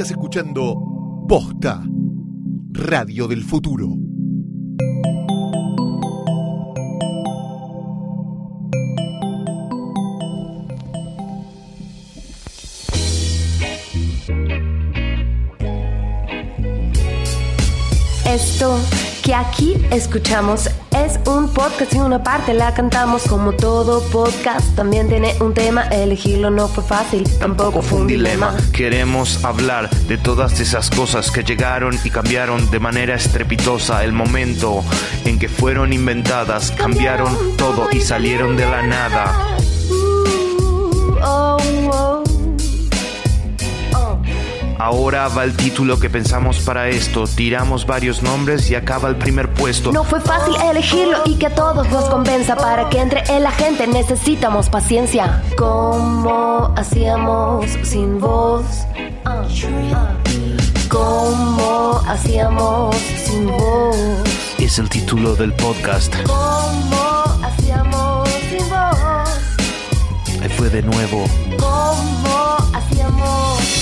Estás 0.00 0.12
escuchando 0.12 1.26
Posta, 1.28 1.82
Radio 2.70 3.28
del 3.28 3.44
Futuro. 3.44 3.98
Esto 18.24 18.80
que 19.22 19.34
aquí 19.34 19.74
escuchamos 19.90 20.70
es 21.10 21.28
un 21.28 21.48
podcast 21.48 21.92
y 21.94 21.98
una 21.98 22.22
parte 22.22 22.54
la 22.54 22.72
cantamos 22.72 23.24
como 23.24 23.52
todo 23.52 24.02
podcast. 24.10 24.76
También 24.76 25.08
tiene 25.08 25.34
un 25.40 25.54
tema, 25.54 25.82
elegirlo 25.88 26.50
no 26.50 26.68
fue 26.68 26.84
fácil, 26.84 27.28
tampoco 27.38 27.82
fue 27.82 28.00
un 28.00 28.06
dilema. 28.06 28.56
Queremos 28.72 29.44
hablar 29.44 29.90
de 29.90 30.18
todas 30.18 30.60
esas 30.60 30.90
cosas 30.90 31.30
que 31.30 31.42
llegaron 31.42 31.98
y 32.04 32.10
cambiaron 32.10 32.70
de 32.70 32.80
manera 32.80 33.14
estrepitosa 33.14 34.04
el 34.04 34.12
momento 34.12 34.84
en 35.24 35.38
que 35.38 35.48
fueron 35.48 35.92
inventadas, 35.92 36.70
cambiaron 36.70 37.56
todo 37.56 37.88
y 37.92 38.00
salieron 38.00 38.56
de 38.56 38.66
la 38.66 38.82
nada. 38.82 39.56
Uh, 39.90 41.18
oh, 41.22 41.56
oh. 41.92 42.29
Ahora 44.80 45.28
va 45.28 45.44
el 45.44 45.54
título 45.54 46.00
que 46.00 46.08
pensamos 46.08 46.60
para 46.60 46.88
esto. 46.88 47.26
Tiramos 47.26 47.84
varios 47.84 48.22
nombres 48.22 48.70
y 48.70 48.74
acaba 48.74 49.10
el 49.10 49.16
primer 49.16 49.52
puesto. 49.52 49.92
No 49.92 50.04
fue 50.04 50.22
fácil 50.22 50.54
elegirlo 50.70 51.18
y 51.26 51.34
que 51.34 51.48
a 51.48 51.54
todos 51.54 51.86
nos 51.90 52.04
convenza 52.08 52.56
para 52.56 52.88
que 52.88 52.98
entre 52.98 53.22
en 53.28 53.42
la 53.42 53.50
gente 53.50 53.86
necesitamos 53.86 54.70
paciencia. 54.70 55.42
¿Cómo 55.58 56.72
hacíamos 56.78 57.66
sin 57.82 58.18
voz? 58.18 58.64
Ah, 59.26 59.42
ah. 59.92 60.16
¿Cómo 60.88 62.00
hacíamos 62.08 62.96
sin 62.96 63.48
voz? 63.48 63.96
Es 64.58 64.78
el 64.78 64.88
título 64.88 65.36
del 65.36 65.52
podcast. 65.52 66.16
¿Cómo 66.24 67.24
hacíamos 67.44 68.30
sin 68.48 68.66
voz? 68.70 70.40
Ahí 70.42 70.48
fue 70.48 70.70
de 70.70 70.80
nuevo. 70.80 71.26
¿Cómo 71.58 72.56
hacíamos? 72.72 73.79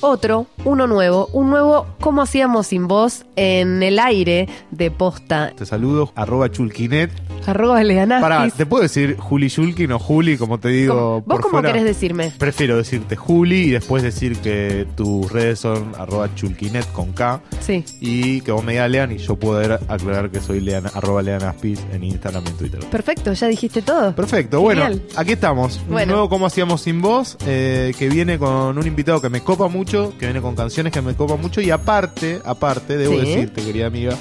Otro, 0.00 0.46
uno 0.64 0.86
nuevo, 0.86 1.28
un 1.32 1.50
nuevo 1.50 1.86
¿Cómo 2.00 2.22
hacíamos 2.22 2.68
sin 2.68 2.86
voz? 2.86 3.24
en 3.34 3.82
el 3.82 3.98
aire 3.98 4.48
de 4.70 4.90
posta. 4.92 5.52
Te 5.56 5.66
saludo, 5.66 6.12
arroba 6.14 6.50
chulquinet. 6.50 7.10
Arroba 7.48 7.82
Leanaspis. 7.82 8.22
Pará, 8.22 8.48
¿te 8.50 8.66
puedo 8.66 8.82
decir 8.82 9.16
Juli 9.18 9.48
Chulkin 9.50 9.90
o 9.92 9.98
Juli, 9.98 10.36
como 10.36 10.58
te 10.58 10.68
digo? 10.68 10.94
¿Cómo- 10.94 11.10
¿Vos 11.20 11.24
por 11.26 11.40
cómo 11.40 11.50
fuera? 11.52 11.68
querés 11.72 11.84
decirme? 11.84 12.32
Prefiero 12.38 12.76
decirte 12.76 13.16
Juli 13.16 13.62
y 13.62 13.70
después 13.70 14.02
decir 14.02 14.36
que 14.38 14.86
tus 14.96 15.30
redes 15.32 15.58
son 15.60 15.92
arroba 15.98 16.34
chulquinet 16.34 16.90
con 16.92 17.12
K 17.12 17.40
Sí. 17.60 17.84
y 18.00 18.40
que 18.42 18.52
vos 18.52 18.62
me 18.62 18.72
digas 18.72 18.90
Lean 18.90 19.12
y 19.12 19.18
yo 19.18 19.36
poder 19.36 19.80
aclarar 19.88 20.30
que 20.30 20.40
soy 20.40 20.60
Lean, 20.60 20.84
arroba 20.94 21.22
leanaspis 21.22 21.80
en 21.92 22.04
Instagram 22.04 22.44
y 22.46 22.48
en 22.50 22.56
Twitter. 22.56 22.80
Perfecto, 22.90 23.32
ya 23.32 23.46
dijiste 23.48 23.82
todo. 23.82 24.14
Perfecto, 24.14 24.60
Genial. 24.68 24.92
bueno, 25.00 25.02
aquí 25.16 25.32
estamos. 25.32 25.80
Un 25.86 25.92
Bueno. 25.92 26.12
nuevo 26.12 26.28
Cómo 26.28 26.46
Hacíamos 26.46 26.82
Sin 26.82 27.00
Voz, 27.00 27.36
eh, 27.46 27.92
que 27.98 28.08
viene 28.08 28.38
con 28.38 28.76
un 28.76 28.86
invitado 28.86 29.20
que 29.22 29.28
me 29.30 29.40
copa 29.40 29.68
mucho, 29.68 30.12
que 30.18 30.26
viene 30.26 30.40
con 30.42 30.54
canciones 30.54 30.92
que 30.92 31.00
me 31.02 31.14
copa 31.14 31.36
mucho, 31.36 31.60
y 31.60 31.70
aparte, 31.70 32.40
aparte, 32.44 32.96
debo 32.96 33.14
Sí. 33.14 33.20
decirte, 33.20 33.62
querida 33.62 33.86
amiga, 33.86 34.16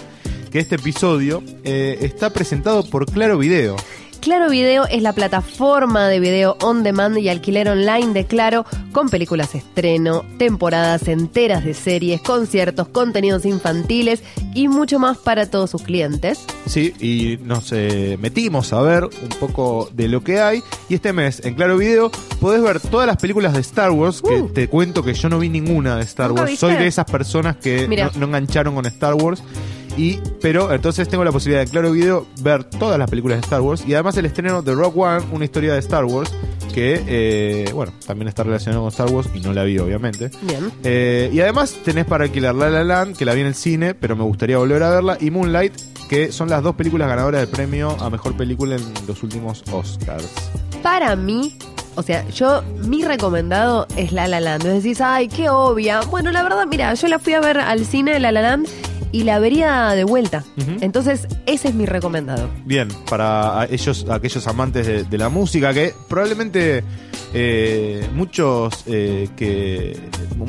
que 0.51 0.59
este 0.59 0.75
episodio 0.75 1.43
eh, 1.63 1.97
está 2.01 2.29
presentado 2.31 2.83
por 2.89 3.05
Claro 3.05 3.37
Video. 3.37 3.75
Claro 4.19 4.49
Video 4.49 4.85
es 4.87 5.01
la 5.03 5.13
plataforma 5.13 6.07
de 6.09 6.19
video 6.19 6.57
on 6.61 6.83
demand 6.83 7.17
y 7.19 7.29
alquiler 7.29 7.69
online 7.69 8.13
de 8.13 8.25
Claro 8.25 8.65
con 8.91 9.09
películas 9.09 9.53
estreno, 9.55 10.25
temporadas 10.39 11.07
enteras 11.07 11.63
de 11.63 11.73
series, 11.75 12.19
conciertos, 12.21 12.87
contenidos 12.89 13.45
infantiles 13.45 14.23
y 14.55 14.67
mucho 14.69 14.97
más 14.99 15.17
para 15.19 15.49
todos 15.49 15.69
sus 15.69 15.83
clientes. 15.83 16.39
Sí, 16.65 16.93
y 16.99 17.37
nos 17.45 17.71
eh, 17.71 18.17
metimos 18.19 18.73
a 18.73 18.81
ver 18.81 19.03
un 19.05 19.29
poco 19.39 19.89
de 19.93 20.07
lo 20.09 20.23
que 20.23 20.39
hay. 20.41 20.63
Y 20.89 20.95
este 20.95 21.13
mes, 21.13 21.41
en 21.45 21.53
Claro 21.53 21.77
Video, 21.77 22.09
podés 22.41 22.61
ver 22.61 22.79
todas 22.81 23.05
las 23.07 23.17
películas 23.17 23.53
de 23.53 23.61
Star 23.61 23.91
Wars, 23.91 24.21
que 24.21 24.41
Uh. 24.41 24.49
te 24.49 24.67
cuento 24.67 25.03
que 25.03 25.13
yo 25.13 25.29
no 25.29 25.37
vi 25.39 25.47
ninguna 25.47 25.95
de 25.95 26.03
Star 26.03 26.29
¿Nunca 26.29 26.41
Wars. 26.41 26.51
viste? 26.53 26.65
Soy 26.65 26.75
de 26.75 26.87
esas 26.87 27.05
personas 27.05 27.55
que 27.57 27.87
no 28.17 28.25
engancharon 28.25 28.73
con 28.75 28.85
Star 28.87 29.13
Wars. 29.13 29.41
Y, 29.97 30.19
pero 30.41 30.71
entonces 30.71 31.09
tengo 31.09 31.23
la 31.23 31.31
posibilidad 31.31 31.65
de 31.65 31.71
Claro 31.71 31.91
Video 31.91 32.27
ver 32.41 32.63
todas 32.63 32.99
las 32.99 33.09
películas 33.09 33.37
de 33.37 33.41
Star 33.41 33.61
Wars. 33.61 33.83
Y 33.87 33.95
además 33.95 34.15
el 34.17 34.27
estreno 34.27 34.61
de 34.61 34.73
Rock 34.75 34.95
One, 34.95 35.25
una 35.31 35.43
historia 35.43 35.73
de 35.73 35.79
Star 35.79 36.05
Wars, 36.05 36.31
que, 36.73 37.03
eh, 37.07 37.71
bueno, 37.73 37.91
también 38.05 38.27
está 38.27 38.43
relacionado 38.43 38.83
con 38.83 38.89
Star 38.89 39.09
Wars 39.09 39.29
y 39.33 39.39
no 39.39 39.51
la 39.51 39.63
vi, 39.63 39.79
obviamente. 39.79 40.29
Bien. 40.43 40.71
Eh, 40.83 41.31
y 41.33 41.39
además 41.39 41.75
tenés 41.83 42.05
para 42.05 42.25
alquilar 42.25 42.53
La 42.53 42.69
La 42.69 42.83
Land, 42.83 43.17
que 43.17 43.25
la 43.25 43.33
vi 43.33 43.41
en 43.41 43.47
el 43.47 43.55
cine, 43.55 43.95
pero 43.95 44.15
me 44.15 44.23
gustaría 44.23 44.59
volver 44.59 44.83
a 44.83 44.91
verla, 44.91 45.17
y 45.19 45.31
Moonlight, 45.31 45.73
que 46.07 46.31
son 46.31 46.49
las 46.49 46.61
dos 46.61 46.75
películas 46.75 47.09
ganadoras 47.09 47.41
del 47.41 47.49
premio 47.49 47.97
a 47.99 48.11
mejor 48.11 48.37
película 48.37 48.75
en 48.75 48.83
los 49.07 49.23
últimos 49.23 49.63
Oscars. 49.71 50.29
Para 50.83 51.15
mí, 51.15 51.57
o 51.95 52.03
sea, 52.03 52.27
yo, 52.29 52.61
mi 52.85 53.03
recomendado 53.03 53.87
es 53.97 54.11
La 54.11 54.27
La 54.27 54.39
Land. 54.39 54.63
Vos 54.63 54.83
decís, 54.83 55.01
ay, 55.01 55.27
qué 55.29 55.49
obvia. 55.49 56.01
Bueno, 56.01 56.31
la 56.31 56.43
verdad, 56.43 56.67
mira, 56.67 56.93
yo 56.93 57.07
la 57.07 57.17
fui 57.17 57.33
a 57.33 57.39
ver 57.39 57.57
al 57.57 57.85
cine 57.85 58.19
La 58.19 58.31
La 58.31 58.43
Land 58.43 58.67
y 59.17 59.23
la 59.23 59.39
vería 59.39 59.89
de 59.95 60.03
vuelta. 60.03 60.43
Entonces, 60.79 61.27
ese 61.47 61.69
es 61.69 61.73
mi 61.73 61.87
recomendado. 61.87 62.49
Bien, 62.65 62.87
para 63.09 63.65
ellos, 63.71 64.05
aquellos 64.11 64.45
amantes 64.45 64.85
de, 64.85 65.03
de 65.05 65.17
la 65.17 65.29
música, 65.29 65.73
que 65.73 65.91
probablemente 66.07 66.83
eh, 67.33 68.07
muchos 68.13 68.83
eh, 68.85 69.27
que 69.35 69.97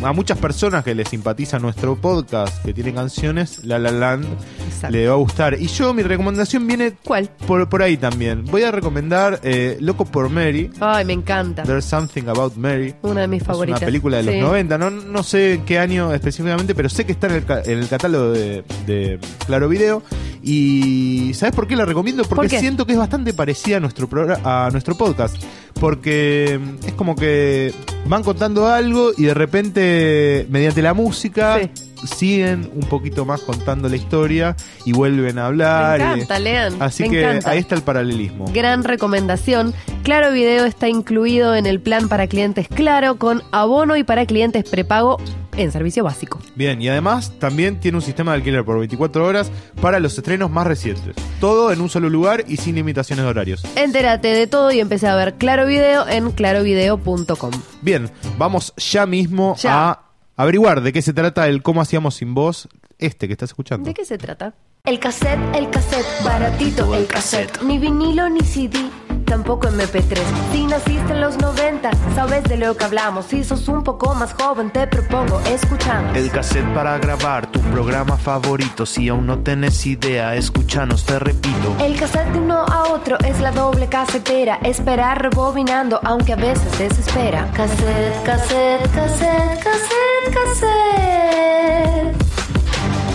a 0.04 0.12
muchas 0.12 0.38
personas 0.38 0.84
que 0.84 0.94
les 0.94 1.08
simpatiza 1.08 1.58
nuestro 1.58 1.96
podcast, 1.96 2.62
que 2.64 2.72
tienen 2.74 2.94
canciones, 2.94 3.64
La 3.64 3.78
La 3.78 3.90
Land 3.90 4.26
Exacto. 4.66 4.96
le 4.96 5.08
va 5.08 5.14
a 5.14 5.16
gustar. 5.16 5.54
Y 5.60 5.66
yo 5.66 5.92
mi 5.94 6.02
recomendación 6.02 6.66
viene 6.66 6.92
¿Cuál? 7.04 7.30
por, 7.46 7.68
por 7.68 7.82
ahí 7.82 7.96
también. 7.96 8.44
Voy 8.44 8.62
a 8.62 8.70
recomendar 8.70 9.40
eh, 9.42 9.76
Loco 9.80 10.04
por 10.04 10.28
Mary. 10.28 10.70
Ay, 10.78 11.04
me 11.06 11.14
encanta. 11.14 11.62
There's 11.62 11.84
Something 11.86 12.24
About 12.28 12.54
Mary. 12.56 12.94
Una 13.02 13.22
de 13.22 13.28
mis 13.28 13.42
favoritas. 13.42 13.80
Una 13.80 13.86
película 13.86 14.18
de 14.18 14.22
los 14.24 14.34
Sí. 14.34 14.40
90, 14.40 14.78
no, 14.78 14.90
no 14.90 15.22
sé 15.22 15.54
en 15.54 15.64
qué 15.64 15.78
año 15.78 16.12
específicamente, 16.12 16.74
pero 16.74 16.88
sé 16.88 17.04
que 17.06 17.12
está 17.12 17.26
en 17.28 17.34
el, 17.34 17.44
en 17.64 17.78
el 17.78 17.88
catálogo 17.88 18.30
de, 18.30 18.57
de 18.86 19.18
Claro 19.46 19.68
Video. 19.68 20.02
Y 20.42 21.32
¿sabes 21.34 21.54
por 21.54 21.66
qué 21.66 21.76
la 21.76 21.84
recomiendo? 21.84 22.22
Porque 22.24 22.58
siento 22.60 22.86
que 22.86 22.92
es 22.92 22.98
bastante 22.98 23.32
parecida 23.34 23.78
a 23.78 23.80
nuestro, 23.80 24.08
a 24.44 24.68
nuestro 24.72 24.96
podcast. 24.96 25.36
Porque 25.80 26.58
mm, 26.60 26.86
es 26.86 26.92
como 26.94 27.14
que 27.14 27.72
van 28.06 28.22
contando 28.24 28.66
algo 28.68 29.10
y 29.16 29.24
de 29.24 29.34
repente, 29.34 30.46
mediante 30.50 30.80
la 30.82 30.94
música, 30.94 31.58
Sí. 31.60 32.06
siguen 32.16 32.70
un 32.74 32.88
poquito 32.88 33.24
más 33.24 33.40
contando 33.42 33.88
la 33.88 33.96
historia 33.96 34.56
y 34.84 34.92
vuelven 34.92 35.38
a 35.38 35.42
Me 35.42 35.46
hablar. 35.48 36.00
y- 36.00 36.02
encanta, 36.02 36.38
Lean. 36.38 36.74
Así 36.80 37.04
me 37.04 37.10
que 37.10 37.20
encanta. 37.22 37.50
ahí 37.50 37.58
está 37.58 37.74
el 37.74 37.82
paralelismo. 37.82 38.46
Gran 38.54 38.84
recomendación. 38.84 39.74
Claro 40.04 40.32
Video 40.32 40.64
está 40.64 40.88
incluido 40.88 41.54
en 41.54 41.66
el 41.66 41.80
plan 41.80 42.08
para 42.08 42.26
clientes 42.28 42.68
Claro 42.68 43.16
con 43.16 43.42
abono 43.52 43.96
y 43.96 44.04
para 44.04 44.24
clientes 44.26 44.64
prepago 44.68 45.18
en 45.58 45.70
servicio 45.72 46.04
básico. 46.04 46.38
Bien, 46.54 46.80
y 46.80 46.88
además 46.88 47.32
también 47.38 47.80
tiene 47.80 47.96
un 47.98 48.02
sistema 48.02 48.32
de 48.32 48.38
alquiler 48.38 48.64
por 48.64 48.78
24 48.78 49.24
horas 49.26 49.50
para 49.80 50.00
los 50.00 50.16
estrenos 50.16 50.50
más 50.50 50.66
recientes. 50.66 51.14
Todo 51.40 51.72
en 51.72 51.80
un 51.80 51.88
solo 51.88 52.08
lugar 52.08 52.44
y 52.48 52.56
sin 52.56 52.76
limitaciones 52.76 53.24
de 53.24 53.30
horarios. 53.30 53.64
Entérate 53.76 54.28
de 54.28 54.46
todo 54.46 54.70
y 54.72 54.80
empecé 54.80 55.06
a 55.08 55.14
ver 55.14 55.34
Claro 55.34 55.66
Video 55.66 56.08
en 56.08 56.30
clarovideo.com. 56.30 57.50
Bien, 57.82 58.10
vamos 58.38 58.72
ya 58.76 59.06
mismo 59.06 59.56
Ya. 59.58 59.90
a 59.90 60.02
averiguar 60.36 60.80
de 60.82 60.92
qué 60.92 61.02
se 61.02 61.12
trata 61.12 61.48
el 61.48 61.62
cómo 61.62 61.80
hacíamos 61.80 62.14
sin 62.14 62.34
voz 62.34 62.68
este 62.98 63.26
que 63.26 63.32
estás 63.32 63.50
escuchando. 63.50 63.86
¿De 63.88 63.94
qué 63.94 64.04
se 64.04 64.18
trata? 64.18 64.54
El 64.84 64.98
cassette, 65.00 65.38
el 65.54 65.68
cassette, 65.70 66.06
baratito 66.24 66.94
el 66.94 67.06
cassette. 67.06 67.62
Ni 67.62 67.78
vinilo 67.78 68.28
ni 68.30 68.40
CD, 68.40 68.78
tampoco 69.28 69.68
MP3. 69.68 70.18
Si 70.52 70.66
naciste 70.66 71.12
en 71.12 71.20
los 71.20 71.38
90, 71.38 71.90
sabes 72.14 72.44
de 72.44 72.56
lo 72.56 72.76
que 72.76 72.84
hablamos. 72.84 73.26
Si 73.26 73.44
sos 73.44 73.68
un 73.68 73.84
poco 73.84 74.14
más 74.14 74.32
joven, 74.34 74.70
te 74.70 74.86
propongo 74.86 75.40
escuchar. 75.40 76.16
El 76.16 76.30
cassette 76.30 76.66
para 76.74 76.98
grabar 76.98 77.46
tu 77.46 77.60
programa 77.60 78.16
favorito. 78.16 78.86
Si 78.86 79.08
aún 79.08 79.26
no 79.26 79.38
tenés 79.40 79.86
idea, 79.86 80.34
escúchanos, 80.34 81.04
te 81.04 81.18
repito. 81.18 81.76
El 81.80 81.98
cassette 81.98 82.32
de 82.32 82.38
uno 82.38 82.64
a 82.64 82.88
otro 82.88 83.18
es 83.20 83.40
la 83.40 83.52
doble 83.52 83.88
casetera. 83.88 84.58
Esperar 84.62 85.22
rebobinando, 85.22 86.00
aunque 86.04 86.32
a 86.32 86.36
veces 86.36 86.78
desespera. 86.78 87.50
Cassette, 87.52 88.22
cassette, 88.24 88.90
cassette, 88.92 89.62
cassette, 89.62 90.34
cassette. 90.34 91.28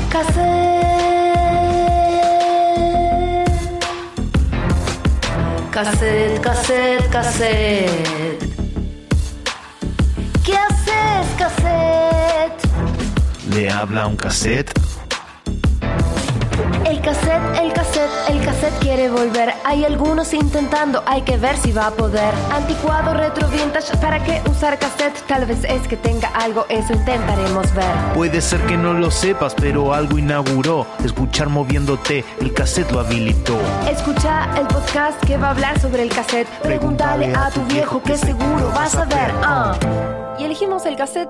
Cassette. 0.09 0.72
Cassette, 5.73 6.39
cassette, 6.39 7.09
cassette. 7.09 8.43
¿Qué 10.45 10.53
haces, 10.53 11.35
cassette? 11.35 12.67
Le 13.49 13.71
habla 13.71 14.05
un 14.05 14.15
cassette. 14.15 14.71
El 16.85 16.99
cassette, 17.01 17.41
el 17.61 17.71
cassette, 17.73 18.11
el 18.29 18.45
cassette 18.45 18.77
quiere 18.79 19.09
volver. 19.09 19.53
Hay 19.63 19.85
algunos 19.85 20.33
intentando, 20.33 21.01
hay 21.05 21.21
que 21.21 21.37
ver 21.37 21.55
si 21.57 21.71
va 21.71 21.87
a 21.87 21.91
poder. 21.91 22.33
Anticuado, 22.51 23.13
retro, 23.13 23.47
vintage, 23.47 23.95
¿para 23.97 24.21
qué 24.23 24.41
usar 24.49 24.77
cassette? 24.77 25.17
Tal 25.27 25.45
vez 25.45 25.63
es 25.63 25.87
que 25.87 25.95
tenga 25.95 26.27
algo, 26.29 26.65
eso 26.69 26.93
intentaremos 26.93 27.73
ver. 27.73 27.95
Puede 28.13 28.41
ser 28.41 28.61
que 28.65 28.75
no 28.75 28.93
lo 28.93 29.11
sepas, 29.11 29.55
pero 29.55 29.93
algo 29.93 30.17
inauguró. 30.17 30.85
Escuchar 31.03 31.49
moviéndote, 31.49 32.25
el 32.41 32.53
cassette 32.53 32.91
lo 32.91 32.99
habilitó. 32.99 33.57
Escucha 33.89 34.49
el 34.57 34.67
podcast 34.67 35.23
que 35.25 35.37
va 35.37 35.47
a 35.47 35.51
hablar 35.51 35.79
sobre 35.79 36.03
el 36.03 36.09
cassette. 36.09 36.47
Pregúntale 36.61 37.33
a 37.33 37.49
tu 37.49 37.61
viejo 37.65 38.03
que 38.03 38.17
seguro 38.17 38.71
vas 38.75 38.95
a 38.95 39.05
ver. 39.05 39.31
Ah. 39.41 39.77
Y 40.37 40.43
elegimos 40.43 40.85
el 40.85 40.97
cassette 40.97 41.29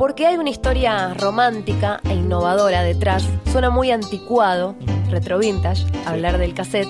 porque 0.00 0.26
hay 0.26 0.38
una 0.38 0.48
historia 0.48 1.12
romántica 1.12 2.00
e 2.04 2.14
innovadora 2.14 2.82
detrás. 2.82 3.22
Suena 3.52 3.68
muy 3.68 3.90
anticuado, 3.90 4.74
retro 5.10 5.38
vintage, 5.38 5.84
hablar 6.06 6.38
del 6.38 6.54
cassette. 6.54 6.88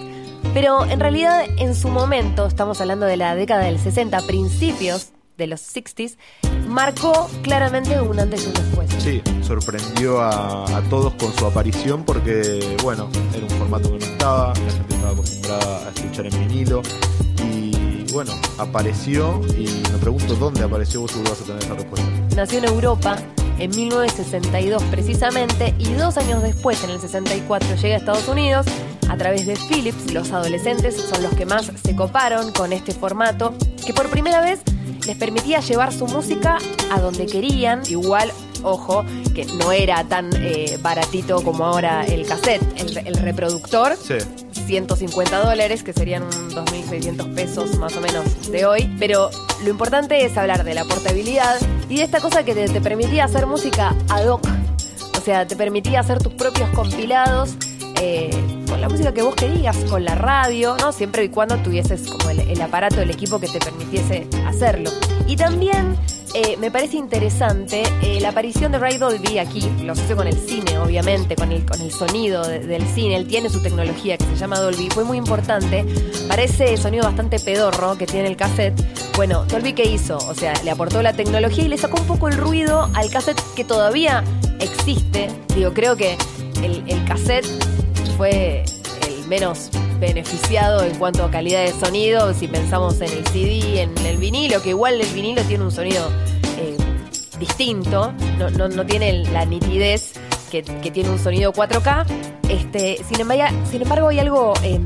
Pero 0.54 0.84
en 0.86 1.00
realidad 1.00 1.42
en 1.58 1.74
su 1.74 1.88
momento, 1.88 2.46
estamos 2.46 2.80
hablando 2.80 3.06
de 3.06 3.16
la 3.16 3.34
década 3.34 3.64
del 3.64 3.80
60, 3.80 4.16
principios 4.28 5.10
de 5.36 5.48
los 5.48 5.60
60s, 5.60 6.18
marcó 6.68 7.28
claramente 7.42 8.00
un 8.00 8.20
antes 8.20 8.44
y 8.44 8.46
un 8.46 8.54
después. 8.54 8.90
Sí, 8.98 9.20
sorprendió 9.42 10.20
a, 10.20 10.76
a 10.76 10.80
todos 10.82 11.12
con 11.14 11.32
su 11.32 11.46
aparición 11.46 12.04
porque, 12.04 12.76
bueno, 12.84 13.08
era 13.34 13.42
un 13.42 13.50
formato 13.50 13.90
que 13.90 13.98
no 13.98 14.04
estaba, 14.04 14.48
la 14.54 14.70
gente 14.70 14.94
estaba 14.94 15.10
acostumbrada 15.10 15.88
a 15.88 15.90
escuchar 15.90 16.26
en 16.26 16.46
vinilo 16.46 16.82
y, 18.10 18.12
bueno, 18.12 18.32
apareció 18.58 19.40
y 19.56 19.66
me 19.92 19.98
pregunto 19.98 20.34
dónde 20.34 20.62
apareció, 20.62 21.00
vos 21.00 21.10
seguro 21.12 21.30
vas 21.30 21.40
a 21.40 21.44
tener 21.44 21.62
esa 21.62 21.74
respuesta. 21.74 22.08
Nació 22.36 22.58
en 22.58 22.64
Europa 22.64 23.16
en 23.58 23.70
1962 23.70 24.82
precisamente 24.84 25.74
y 25.78 25.92
dos 25.92 26.16
años 26.16 26.42
después, 26.42 26.82
en 26.84 26.90
el 26.90 27.00
64, 27.00 27.76
llega 27.76 27.94
a 27.94 27.98
Estados 27.98 28.28
Unidos 28.28 28.66
a 29.08 29.16
través 29.16 29.46
de 29.46 29.56
Philips. 29.56 30.12
Los 30.12 30.32
adolescentes 30.32 30.96
son 30.96 31.22
los 31.22 31.34
que 31.34 31.46
más 31.46 31.70
se 31.82 31.94
coparon 31.94 32.52
con 32.52 32.72
este 32.72 32.92
formato, 32.92 33.54
que 33.84 33.92
por 33.92 34.08
primera 34.08 34.40
vez 34.40 34.60
les 35.06 35.16
permitía 35.16 35.60
llevar 35.60 35.92
su 35.92 36.06
música 36.06 36.58
a 36.90 37.00
donde 37.00 37.26
querían. 37.26 37.82
Igual, 37.88 38.32
ojo, 38.62 39.04
que 39.34 39.44
no 39.44 39.72
era 39.72 40.04
tan 40.04 40.30
eh, 40.36 40.78
baratito 40.80 41.42
como 41.42 41.64
ahora 41.64 42.04
el 42.06 42.26
cassette, 42.26 42.62
el, 42.76 43.06
el 43.06 43.14
reproductor. 43.16 43.96
Sí, 43.96 44.14
150 44.70 45.44
dólares, 45.44 45.82
que 45.82 45.92
serían 45.92 46.22
un 46.22 46.30
2.600 46.30 47.34
pesos 47.34 47.76
más 47.76 47.96
o 47.96 48.00
menos 48.00 48.52
de 48.52 48.64
hoy. 48.64 48.94
Pero 49.00 49.30
lo 49.64 49.68
importante 49.68 50.24
es 50.24 50.36
hablar 50.36 50.62
de 50.62 50.74
la 50.74 50.84
portabilidad 50.84 51.56
y 51.88 51.96
de 51.96 52.04
esta 52.04 52.20
cosa 52.20 52.44
que 52.44 52.54
te, 52.54 52.68
te 52.68 52.80
permitía 52.80 53.24
hacer 53.24 53.48
música 53.48 53.96
ad 54.08 54.28
hoc. 54.28 54.46
O 55.18 55.20
sea, 55.20 55.44
te 55.44 55.56
permitía 55.56 55.98
hacer 55.98 56.22
tus 56.22 56.34
propios 56.34 56.70
compilados 56.70 57.56
eh, 58.00 58.30
con 58.68 58.80
la 58.80 58.88
música 58.88 59.12
que 59.12 59.22
vos 59.22 59.34
querías, 59.34 59.76
con 59.90 60.04
la 60.04 60.14
radio, 60.14 60.76
¿no? 60.76 60.92
Siempre 60.92 61.24
y 61.24 61.30
cuando 61.30 61.56
tuvieses 61.56 62.02
como 62.02 62.30
el, 62.30 62.38
el 62.38 62.62
aparato, 62.62 63.00
el 63.00 63.10
equipo 63.10 63.40
que 63.40 63.48
te 63.48 63.58
permitiese 63.58 64.28
hacerlo. 64.46 64.90
Y 65.26 65.34
también 65.34 65.96
eh, 66.34 66.56
me 66.58 66.70
parece 66.70 66.96
interesante 66.96 67.82
eh, 68.02 68.20
la 68.20 68.28
aparición 68.30 68.72
de 68.72 68.78
Ray 68.78 68.98
Dolby 68.98 69.38
aquí, 69.38 69.68
lo 69.82 69.92
asocio 69.92 70.16
con 70.16 70.26
el 70.26 70.38
cine, 70.38 70.78
obviamente, 70.78 71.34
con 71.36 71.50
el, 71.52 71.64
con 71.66 71.80
el 71.80 71.90
sonido 71.90 72.46
de- 72.46 72.60
del 72.60 72.86
cine. 72.86 73.16
Él 73.16 73.26
tiene 73.26 73.48
su 73.50 73.60
tecnología 73.62 74.16
que 74.16 74.24
se 74.24 74.36
llama 74.36 74.58
Dolby, 74.60 74.88
fue 74.90 75.04
muy 75.04 75.18
importante 75.18 75.84
para 76.28 76.42
ese 76.42 76.76
sonido 76.76 77.04
bastante 77.04 77.38
pedorro 77.40 77.96
que 77.98 78.06
tiene 78.06 78.28
el 78.28 78.36
cassette. 78.36 78.74
Bueno, 79.16 79.44
Dolby, 79.46 79.72
¿qué 79.72 79.84
hizo? 79.84 80.16
O 80.18 80.34
sea, 80.34 80.52
le 80.64 80.70
aportó 80.70 81.02
la 81.02 81.12
tecnología 81.12 81.64
y 81.64 81.68
le 81.68 81.76
sacó 81.78 82.00
un 82.00 82.06
poco 82.06 82.28
el 82.28 82.36
ruido 82.36 82.88
al 82.94 83.10
cassette 83.10 83.40
que 83.56 83.64
todavía 83.64 84.22
existe. 84.60 85.28
Digo, 85.54 85.72
creo 85.74 85.96
que 85.96 86.16
el 86.62 87.04
cassette 87.06 87.46
fue 88.16 88.62
el 89.08 89.26
menos 89.28 89.70
beneficiado 90.00 90.82
en 90.82 90.94
cuanto 90.96 91.24
a 91.24 91.30
calidad 91.30 91.64
de 91.64 91.72
sonido, 91.72 92.32
si 92.34 92.48
pensamos 92.48 93.00
en 93.00 93.10
el 93.12 93.26
CD, 93.28 93.82
en 93.82 93.96
el 94.06 94.16
vinilo, 94.16 94.62
que 94.62 94.70
igual 94.70 95.00
el 95.00 95.06
vinilo 95.14 95.42
tiene 95.42 95.64
un 95.64 95.70
sonido 95.70 96.08
eh, 96.58 96.76
distinto, 97.38 98.12
no, 98.38 98.50
no- 98.50 98.68
no 98.68 98.86
tiene 98.86 99.24
la 99.30 99.44
nitidez 99.44 100.12
que, 100.50 100.62
que 100.62 100.90
tiene 100.90 101.10
un 101.10 101.18
sonido 101.18 101.52
4K. 101.52 102.06
Este, 102.48 103.00
sin, 103.08 103.20
embargo, 103.20 103.44
sin 103.70 103.82
embargo, 103.82 104.08
hay 104.08 104.18
algo 104.18 104.54
eh, 104.64 104.80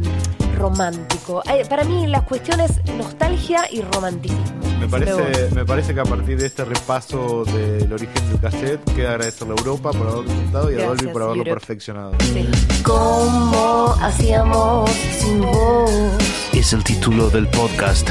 romántico. 0.58 1.43
Hay- 1.46 1.64
para 1.64 1.84
mí 1.84 2.06
las 2.06 2.22
cuestiones 2.25 2.72
nostalgia 2.99 3.67
y 3.72 3.81
romanticismo. 3.81 4.44
me 4.81 4.88
parece, 4.88 5.49
me 5.55 5.64
parece 5.64 5.94
que 5.94 6.00
a 6.00 6.05
partir 6.05 6.38
de 6.38 6.46
este 6.46 6.64
repaso 6.64 7.44
del 7.46 7.90
origen 7.93 8.31
del 8.31 8.40
cassette 8.40 8.84
queda 8.94 9.12
agradecerle 9.12 9.55
a 9.55 9.56
Europa 9.58 9.90
por 9.93 10.02
haberlo 10.02 10.25
presentado 10.25 10.70
y 10.70 10.75
a 10.81 10.87
Dolby 10.87 11.06
por 11.06 11.22
haberlo 11.22 11.43
Europe. 11.43 11.60
perfeccionado. 11.60 12.12
Sí. 12.20 12.46
¿Cómo 12.82 13.73
Es 16.52 16.72
el 16.72 16.84
título 16.84 17.31
del 17.31 17.49
podcast. 17.49 18.08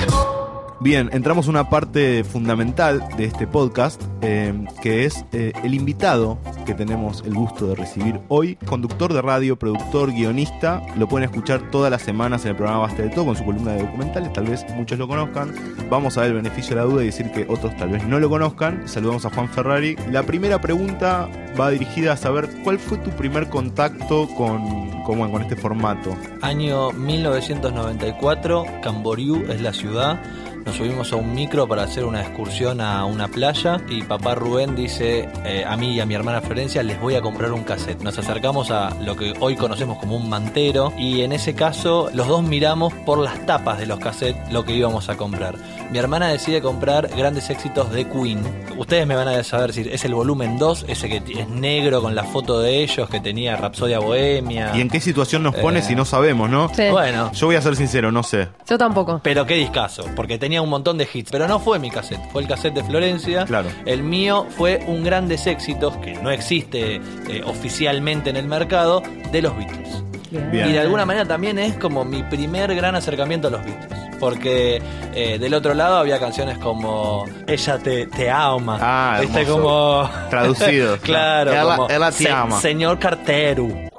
Bien, 0.83 1.09
entramos 1.13 1.47
a 1.47 1.49
una 1.49 1.69
parte 1.69 2.25
fundamental 2.25 3.07
de 3.15 3.23
este 3.23 3.47
podcast, 3.47 4.01
eh, 4.21 4.65
que 4.81 5.05
es 5.05 5.23
eh, 5.31 5.53
el 5.63 5.75
invitado 5.75 6.37
que 6.65 6.73
tenemos 6.73 7.23
el 7.25 7.33
gusto 7.33 7.67
de 7.67 7.75
recibir 7.75 8.19
hoy, 8.27 8.57
conductor 8.65 9.13
de 9.13 9.21
radio, 9.21 9.57
productor, 9.57 10.11
guionista. 10.11 10.81
Lo 10.97 11.07
pueden 11.07 11.29
escuchar 11.29 11.71
todas 11.71 11.89
las 11.89 12.01
semanas 12.01 12.43
en 12.43 12.49
el 12.49 12.57
programa 12.57 12.81
Basta 12.81 13.01
de 13.01 13.09
Todo 13.11 13.27
con 13.27 13.37
su 13.37 13.45
columna 13.45 13.71
de 13.71 13.83
documentales, 13.83 14.33
tal 14.33 14.47
vez 14.47 14.65
muchos 14.75 14.99
lo 14.99 15.07
conozcan. 15.07 15.55
Vamos 15.89 16.17
a 16.17 16.21
dar 16.21 16.31
el 16.31 16.35
beneficio 16.35 16.75
de 16.75 16.81
la 16.81 16.87
duda 16.87 17.03
y 17.03 17.05
decir 17.05 17.31
que 17.31 17.45
otros 17.47 17.73
tal 17.77 17.87
vez 17.87 18.05
no 18.05 18.19
lo 18.19 18.29
conozcan. 18.29 18.85
Saludamos 18.85 19.25
a 19.25 19.29
Juan 19.29 19.47
Ferrari. 19.47 19.95
La 20.11 20.23
primera 20.23 20.59
pregunta 20.59 21.29
va 21.57 21.69
dirigida 21.69 22.11
a 22.11 22.17
saber 22.17 22.49
cuál 22.61 22.77
fue 22.77 22.97
tu 22.97 23.09
primer 23.11 23.47
contacto 23.47 24.27
con, 24.35 24.91
con, 25.03 25.31
con 25.31 25.41
este 25.41 25.55
formato. 25.55 26.13
Año 26.41 26.91
1994, 26.91 28.65
Camboriú 28.81 29.45
es 29.49 29.61
la 29.61 29.71
ciudad. 29.71 30.21
Nos 30.65 30.77
subimos 30.77 31.11
a 31.11 31.17
un 31.17 31.33
micro 31.35 31.67
para 31.67 31.83
hacer 31.83 32.05
una 32.05 32.21
excursión 32.21 32.79
a 32.79 33.03
una 33.05 33.27
playa 33.27 33.81
y 33.89 34.01
papá 34.03 34.33
Rubén 34.33 34.75
dice 34.75 35.27
eh, 35.45 35.65
a 35.67 35.75
mí 35.75 35.93
y 35.95 35.99
a 35.99 36.05
mi 36.05 36.13
hermana 36.15 36.41
Florencia 36.41 36.81
les 36.83 36.99
voy 37.01 37.15
a 37.15 37.21
comprar 37.21 37.51
un 37.51 37.63
cassette. 37.63 38.01
Nos 38.01 38.17
acercamos 38.17 38.71
a 38.71 38.89
lo 39.01 39.15
que 39.15 39.33
hoy 39.41 39.55
conocemos 39.57 39.97
como 39.99 40.15
un 40.15 40.29
mantero 40.29 40.93
y 40.97 41.21
en 41.21 41.33
ese 41.33 41.53
caso 41.53 42.09
los 42.13 42.27
dos 42.27 42.43
miramos 42.43 42.93
por 43.05 43.19
las 43.19 43.45
tapas 43.45 43.77
de 43.77 43.85
los 43.87 43.99
cassettes 43.99 44.51
lo 44.53 44.63
que 44.63 44.73
íbamos 44.73 45.09
a 45.09 45.17
comprar. 45.17 45.55
Mi 45.91 45.99
hermana 45.99 46.29
decide 46.29 46.61
comprar 46.61 47.09
grandes 47.09 47.49
éxitos 47.49 47.91
de 47.91 48.05
Queen. 48.09 48.41
Ustedes 48.77 49.05
me 49.05 49.15
van 49.15 49.27
a 49.27 49.43
saber 49.43 49.73
si 49.73 49.81
es 49.81 50.05
el 50.05 50.15
volumen 50.15 50.57
2, 50.57 50.85
ese 50.87 51.07
que 51.09 51.17
es 51.39 51.47
negro 51.49 52.01
con 52.01 52.15
la 52.15 52.23
foto 52.23 52.59
de 52.61 52.81
ellos 52.81 53.07
que 53.09 53.19
tenía 53.19 53.55
Rapsodia 53.57 53.99
Bohemia. 53.99 54.71
¿Y 54.75 54.81
en 54.81 54.89
qué 54.89 54.99
situación 54.99 55.43
nos 55.43 55.53
pone 55.55 55.79
Eh. 55.79 55.83
si 55.83 55.93
no 55.95 56.05
sabemos, 56.05 56.49
no? 56.49 56.69
Sí. 56.73 56.83
Bueno, 56.89 57.31
Yo 57.33 57.47
voy 57.47 57.57
a 57.57 57.61
ser 57.61 57.75
sincero, 57.75 58.11
no 58.11 58.23
sé. 58.23 58.47
Yo 58.67 58.77
tampoco. 58.77 59.19
Pero 59.21 59.45
qué 59.45 59.55
discazo, 59.55 60.05
porque 60.15 60.37
tenía 60.39 60.52
un 60.61 60.69
montón 60.69 60.97
de 60.97 61.07
hits. 61.11 61.31
Pero 61.31 61.47
no 61.47 61.59
fue 61.59 61.79
mi 61.79 61.89
cassette, 61.89 62.21
fue 62.31 62.41
el 62.41 62.47
cassette 62.47 62.73
de 62.75 62.83
Florencia. 62.83 63.45
Claro. 63.45 63.69
El 63.85 64.03
mío 64.03 64.45
fue 64.57 64.83
un 64.87 65.03
grandes 65.03 65.47
éxitos 65.47 65.95
que 65.97 66.13
no 66.15 66.29
existe 66.31 67.01
eh, 67.29 67.41
oficialmente 67.45 68.29
en 68.29 68.35
el 68.37 68.47
mercado 68.47 69.01
de 69.31 69.41
los 69.41 69.55
Beatles. 69.57 70.03
Bien. 70.51 70.67
Y 70.69 70.71
de 70.73 70.79
alguna 70.79 71.05
manera 71.05 71.25
también 71.25 71.59
es 71.59 71.75
como 71.77 72.03
mi 72.05 72.23
primer 72.23 72.73
gran 72.75 72.95
acercamiento 72.95 73.49
a 73.49 73.51
los 73.51 73.63
Beatles. 73.63 73.99
Porque 74.19 74.81
eh, 75.13 75.37
del 75.37 75.53
otro 75.53 75.73
lado 75.73 75.97
había 75.97 76.17
canciones 76.19 76.57
como 76.57 77.25
Ella 77.45 77.77
te, 77.77 78.07
te 78.07 78.31
ama. 78.31 78.77
Ah, 78.81 79.19
hermoso. 79.21 79.51
como. 79.61 80.09
Traducido. 80.29 80.97
claro. 81.01 81.51
Ella- 81.51 81.63
como, 81.75 81.89
ella 81.89 82.11
te 82.11 82.23
"Se- 82.23 82.31
ama". 82.31 82.59
Señor 82.61 82.99
Carteru. 82.99 83.89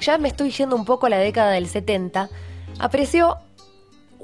ya 0.00 0.18
me 0.18 0.28
estoy 0.28 0.50
yendo 0.50 0.76
un 0.76 0.84
poco 0.84 1.06
a 1.06 1.08
la 1.10 1.18
década 1.18 1.52
del 1.52 1.66
70, 1.66 2.28
apreció 2.78 3.38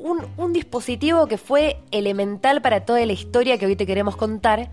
un, 0.02 0.26
un 0.36 0.52
dispositivo 0.52 1.26
que 1.26 1.38
fue 1.38 1.80
elemental 1.90 2.62
para 2.62 2.84
toda 2.84 3.04
la 3.06 3.12
historia 3.12 3.58
que 3.58 3.66
hoy 3.66 3.76
te 3.76 3.86
queremos 3.86 4.16
contar, 4.16 4.70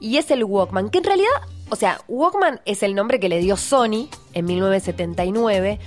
y 0.00 0.18
es 0.18 0.30
el 0.30 0.44
Walkman, 0.44 0.90
que 0.90 0.98
en 0.98 1.04
realidad, 1.04 1.30
o 1.70 1.76
sea, 1.76 2.00
Walkman 2.08 2.60
es 2.64 2.82
el 2.82 2.94
nombre 2.94 3.18
que 3.18 3.28
le 3.28 3.38
dio 3.38 3.56
Sony 3.56 4.08
en 4.34 4.44
1979, 4.44 5.78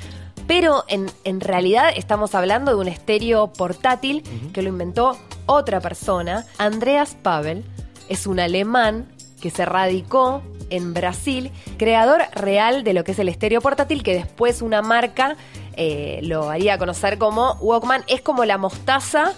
pero 0.47 0.83
en, 0.87 1.05
en 1.23 1.41
realidad 1.41 1.91
estamos 1.95 2.33
hablando 2.33 2.71
de 2.71 2.77
un 2.77 2.87
estéreo 2.87 3.53
portátil 3.53 4.23
que 4.51 4.63
lo 4.63 4.69
inventó 4.69 5.17
otra 5.45 5.79
persona, 5.79 6.45
Andreas 6.57 7.15
Pavel, 7.21 7.63
es 8.07 8.25
un 8.25 8.39
alemán 8.39 9.07
que 9.39 9.49
se 9.49 9.65
radicó 9.65 10.41
en 10.69 10.93
Brasil, 10.93 11.51
creador 11.77 12.21
real 12.33 12.83
de 12.83 12.93
lo 12.93 13.03
que 13.03 13.13
es 13.13 13.19
el 13.19 13.29
estéreo 13.29 13.61
portátil, 13.61 14.03
que 14.03 14.13
después 14.13 14.61
una 14.61 14.81
marca 14.81 15.35
eh, 15.75 16.19
lo 16.23 16.49
haría 16.49 16.77
conocer 16.77 17.17
como 17.17 17.53
Walkman. 17.61 18.03
Es 18.07 18.21
como 18.21 18.45
la 18.45 18.57
mostaza 18.57 19.33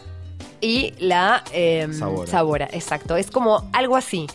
y 0.59 0.93
la 0.99 1.43
eh, 1.53 1.87
Sabora. 2.27 2.67
exacto. 2.71 3.15
Es 3.15 3.31
como 3.31 3.69
algo 3.73 3.95
así. 3.95 4.27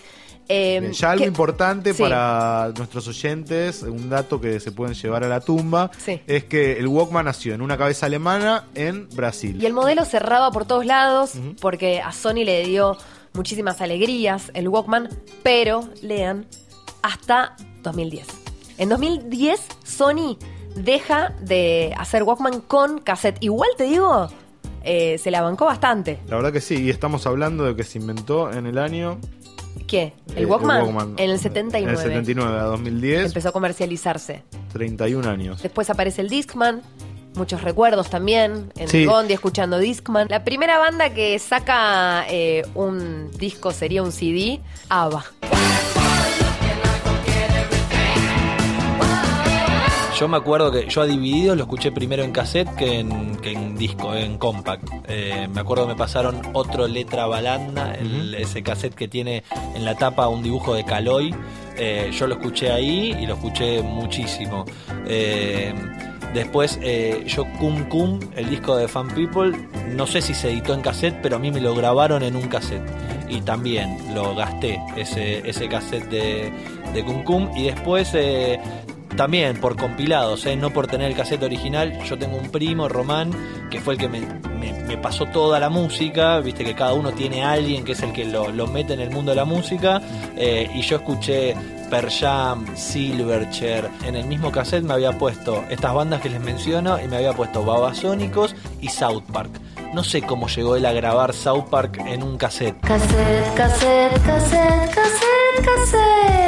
Eh, 0.48 0.78
Bien, 0.80 0.92
ya 0.92 1.10
algo 1.10 1.22
que- 1.22 1.28
importante 1.28 1.92
sí. 1.92 2.00
para 2.00 2.72
nuestros 2.76 3.08
oyentes, 3.08 3.82
un 3.82 4.08
dato 4.08 4.40
que 4.40 4.60
se 4.60 4.70
pueden 4.70 4.94
llevar 4.94 5.24
a 5.24 5.28
la 5.28 5.40
tumba, 5.40 5.90
Sí. 5.98 6.20
es 6.28 6.44
que 6.44 6.78
el 6.78 6.86
Walkman 6.86 7.24
nació 7.24 7.52
en 7.54 7.62
una 7.62 7.76
cabeza 7.76 8.06
alemana 8.06 8.64
en 8.76 9.08
Brasil. 9.08 9.60
Y 9.60 9.66
el 9.66 9.72
modelo 9.72 10.04
cerraba 10.04 10.52
por 10.52 10.64
todos 10.64 10.86
lados 10.86 11.32
porque 11.60 12.00
a 12.00 12.12
Sony 12.12 12.44
le 12.44 12.64
dio 12.64 12.96
muchísimas 13.36 13.80
alegrías 13.80 14.50
el 14.54 14.68
Walkman, 14.68 15.08
pero 15.42 15.88
lean 16.02 16.46
hasta 17.02 17.56
2010. 17.82 18.26
En 18.78 18.88
2010, 18.88 19.60
Sony 19.84 20.36
deja 20.74 21.34
de 21.40 21.94
hacer 21.96 22.22
Walkman 22.22 22.60
con 22.60 22.98
cassette. 23.00 23.38
Igual 23.40 23.70
te 23.76 23.84
digo, 23.84 24.28
eh, 24.82 25.18
se 25.18 25.30
la 25.30 25.42
bancó 25.42 25.64
bastante. 25.64 26.20
La 26.28 26.36
verdad 26.36 26.52
que 26.52 26.60
sí, 26.60 26.82
y 26.82 26.90
estamos 26.90 27.26
hablando 27.26 27.64
de 27.64 27.76
que 27.76 27.84
se 27.84 27.98
inventó 27.98 28.52
en 28.52 28.66
el 28.66 28.78
año... 28.78 29.18
¿Qué? 29.86 30.14
¿El 30.34 30.44
eh, 30.44 30.46
Walkman? 30.46 31.14
En 31.16 31.30
el 31.30 31.38
79. 31.38 31.84
En 31.84 31.90
el 31.90 32.02
79 32.02 32.58
a 32.58 32.62
2010, 32.62 33.26
Empezó 33.26 33.50
a 33.50 33.52
comercializarse. 33.52 34.42
31 34.72 35.28
años. 35.28 35.62
Después 35.62 35.90
aparece 35.90 36.22
el 36.22 36.28
Discman. 36.28 36.82
Muchos 37.36 37.62
recuerdos 37.62 38.08
también 38.10 38.72
en 38.76 38.88
Sí. 38.88 39.02
el 39.02 39.08
Bondi 39.08 39.34
escuchando 39.34 39.78
Discman. 39.78 40.26
La 40.30 40.42
primera 40.42 40.78
banda 40.78 41.10
que 41.10 41.38
saca 41.38 42.24
eh, 42.28 42.62
un 42.74 43.30
disco 43.38 43.72
sería 43.72 44.02
un 44.02 44.10
CD, 44.10 44.60
ABBA. 44.88 45.24
Yo 50.18 50.28
me 50.28 50.38
acuerdo 50.38 50.72
que 50.72 50.86
yo 50.88 51.02
a 51.02 51.06
Divididos 51.06 51.58
lo 51.58 51.64
escuché 51.64 51.92
primero 51.92 52.22
en 52.24 52.32
cassette 52.32 52.74
que 52.74 53.00
en, 53.00 53.36
que 53.36 53.52
en 53.52 53.76
disco, 53.76 54.14
en 54.14 54.38
compact. 54.38 54.88
Eh, 55.08 55.46
me 55.52 55.60
acuerdo 55.60 55.84
que 55.86 55.92
me 55.92 55.98
pasaron 55.98 56.40
otro 56.54 56.88
letra 56.88 57.26
balanda, 57.26 57.92
el- 57.94 58.34
ese 58.34 58.62
cassette 58.62 58.94
que 58.94 59.08
tiene 59.08 59.44
en 59.74 59.84
la 59.84 59.94
tapa 59.94 60.26
un 60.28 60.42
dibujo 60.42 60.72
de 60.74 60.84
Caloy. 60.86 61.34
Eh, 61.76 62.10
yo 62.18 62.26
lo 62.26 62.36
escuché 62.36 62.72
ahí 62.72 63.14
y 63.20 63.26
lo 63.26 63.34
escuché 63.34 63.82
muchísimo. 63.82 64.64
Eh, 65.06 65.74
después 66.36 66.78
eh, 66.82 67.24
yo 67.26 67.44
Cum 67.58 67.88
Cum, 67.88 68.20
el 68.36 68.48
disco 68.48 68.76
de 68.76 68.86
Fan 68.86 69.08
People, 69.08 69.52
no 69.94 70.06
sé 70.06 70.20
si 70.22 70.34
se 70.34 70.50
editó 70.50 70.72
en 70.74 70.80
cassette, 70.80 71.18
pero 71.20 71.36
a 71.36 71.38
mí 71.38 71.50
me 71.50 71.60
lo 71.60 71.74
grabaron 71.74 72.22
en 72.22 72.36
un 72.36 72.48
cassette. 72.48 72.88
Y 73.28 73.40
también 73.40 73.98
lo 74.14 74.36
gasté, 74.36 74.80
ese, 74.96 75.48
ese 75.48 75.68
cassette 75.68 76.08
de, 76.08 76.52
de 76.94 77.04
Cum 77.04 77.24
Cum. 77.24 77.50
Y 77.56 77.64
después... 77.64 78.12
eh, 78.14 78.60
también 79.16 79.58
por 79.58 79.76
compilados, 79.76 80.46
¿eh? 80.46 80.56
no 80.56 80.70
por 80.70 80.86
tener 80.86 81.10
el 81.10 81.16
cassette 81.16 81.42
original. 81.42 81.98
Yo 82.04 82.18
tengo 82.18 82.36
un 82.36 82.50
primo, 82.50 82.88
Román, 82.88 83.30
que 83.70 83.80
fue 83.80 83.94
el 83.94 84.00
que 84.00 84.08
me, 84.08 84.26
pasó 85.02 85.26
toda 85.26 85.58
la 85.58 85.68
música. 85.68 86.40
Viste 86.40 86.64
que 86.64 86.74
cada 86.74 86.94
uno 86.94 87.12
tiene 87.12 87.44
a 87.44 87.52
alguien 87.52 87.84
que 87.84 87.92
es 87.92 88.02
el 88.02 88.12
que 88.12 88.24
lo, 88.24 88.50
lo 88.50 88.66
mete 88.66 88.94
en 88.94 89.00
el 89.00 89.10
mundo 89.10 89.32
de 89.32 89.36
la 89.36 89.44
música. 89.44 90.00
eh, 90.36 90.70
y 90.74 90.82
yo 90.82 90.96
escuché 90.96 91.54
Per 91.90 92.10
Jam, 92.10 92.66
Silverchair. 92.76 93.88
En 94.04 94.16
el 94.16 94.26
mismo 94.26 94.50
cassette 94.50 94.84
me 94.84 94.94
había 94.94 95.12
puesto 95.12 95.64
estas 95.70 95.94
bandas 95.94 96.20
que 96.20 96.28
les 96.28 96.40
menciono 96.40 97.00
y 97.00 97.06
me 97.08 97.16
había 97.16 97.32
puesto 97.32 97.64
Babasónicos 97.64 98.54
y 98.80 98.88
South 98.88 99.22
Park. 99.32 99.50
No 99.94 100.02
sé 100.02 100.22
cómo 100.22 100.48
llegó 100.48 100.76
él 100.76 100.84
a 100.84 100.92
grabar 100.92 101.32
South 101.32 101.66
Park 101.70 102.02
en 102.04 102.22
un 102.22 102.36
cassette. 102.36 102.78
Cassette, 102.80 103.54
cassette, 103.54 104.22
cassette, 104.22 104.94
cassette, 104.94 105.64
cassette. 105.64 106.45